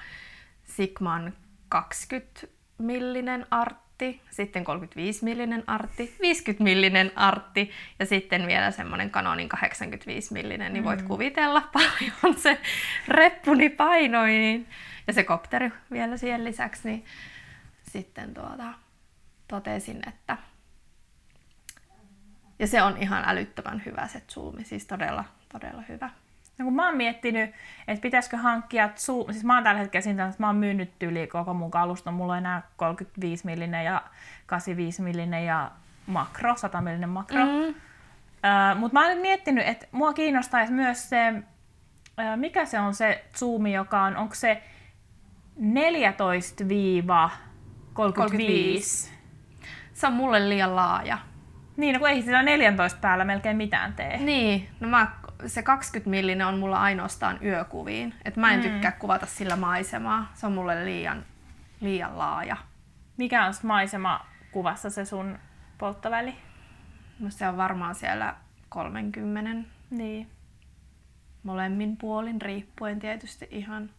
[0.64, 1.32] Sigman
[1.68, 2.46] 20
[2.78, 10.32] millinen artti, sitten 35 millinen artti, 50 millinen artti ja sitten vielä semmonen Canonin 85
[10.32, 12.60] millinen, niin voit kuvitella paljon se
[13.08, 14.28] reppuni painoi.
[14.28, 14.68] Niin,
[15.06, 17.04] ja se kopteri vielä siihen lisäksi, niin
[17.82, 18.74] sitten tuota,
[19.48, 20.36] totesin, että
[22.58, 26.10] ja se on ihan älyttömän hyvä se zoomi, siis todella, todella hyvä.
[26.58, 27.50] No kun mä oon miettinyt,
[27.88, 31.26] että pitäisikö hankkia zoom, siis mä oon tällä hetkellä siinä, että mä oon myynyt yli
[31.26, 34.02] koko mun kaluston, mulla on enää 35 millinen ja
[34.46, 35.70] 85 millinen ja
[36.06, 37.44] makro, 100 millinen makro.
[37.44, 37.50] Mm.
[37.50, 37.74] Mm.
[38.44, 41.32] Öö, Mutta mä oon nyt miettinyt, että mua kiinnostaisi myös se,
[42.20, 44.62] öö, mikä se on se zoomi, joka on, onko se
[45.60, 45.60] 14-35?
[49.92, 51.18] Se on mulle liian laaja.
[51.76, 54.16] Niin, no kun ei sillä 14 päällä melkein mitään tee.
[54.16, 55.10] Niin, no mä,
[55.46, 58.14] se 20 millinen on mulla ainoastaan yökuviin.
[58.24, 58.62] Et mä en Mm.
[58.70, 60.30] tykkää kuvata sillä maisemaa.
[60.34, 61.24] Se on mulle liian,
[61.80, 62.56] liian laaja.
[63.16, 65.38] Mikä on maisema kuvassa se sun
[65.78, 66.34] polttoväli?
[67.18, 68.34] No se on varmaan siellä
[68.68, 70.30] 30 Niin.
[71.42, 73.90] molemmin puolin, riippuen tietysti ihan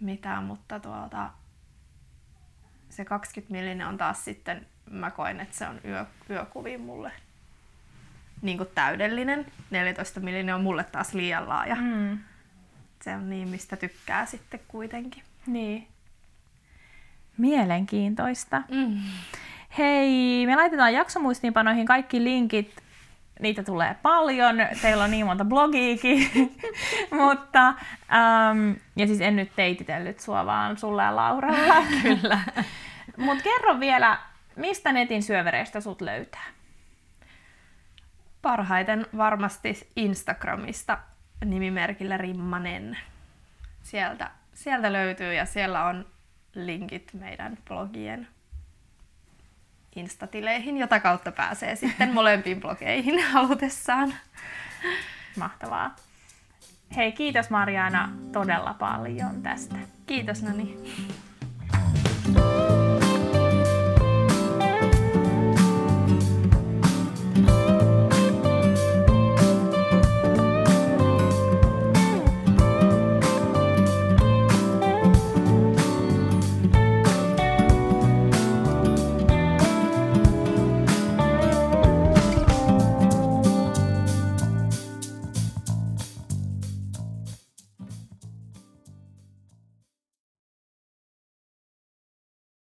[0.00, 1.30] mitä, mutta tuolta
[2.88, 7.12] se 20 millinen on taas sitten, mä koen, että se on yö, yökuviin mulle
[8.42, 9.46] niin kuin täydellinen.
[9.70, 11.74] 14 millinen on mulle taas liian laaja.
[11.74, 12.18] Mm.
[13.02, 15.22] Se on niin, mistä tykkää sitten kuitenkin.
[15.46, 15.88] Niin.
[17.38, 18.62] Mielenkiintoista.
[18.70, 19.00] Mm.
[19.78, 22.76] Hei, me laitetaan jaksomuistiinpanoihin kaikki linkit.
[23.40, 24.56] Niitä tulee paljon.
[24.82, 26.30] Teillä on niin monta blogiikin.
[27.20, 31.74] Mutta, äm, ja siis en nyt teititellyt sua, vaan sulle ja Lauralla.
[32.02, 32.38] Kyllä.
[33.16, 34.18] Mut kerro vielä,
[34.56, 36.44] mistä netin syövereistä sut löytää?
[38.44, 40.98] Parhaiten varmasti Instagramista
[41.44, 42.98] nimimerkillä Rimmanen.
[43.82, 46.06] Sieltä, sieltä löytyy ja siellä on
[46.54, 48.28] linkit meidän blogien
[49.96, 54.14] instatileihin, jota kautta pääsee sitten molempiin blogeihin halutessaan.
[55.36, 55.96] Mahtavaa.
[56.96, 59.76] Hei, kiitos Mariana todella paljon tästä.
[60.06, 60.78] Kiitos Nani.
[62.24, 62.73] thank you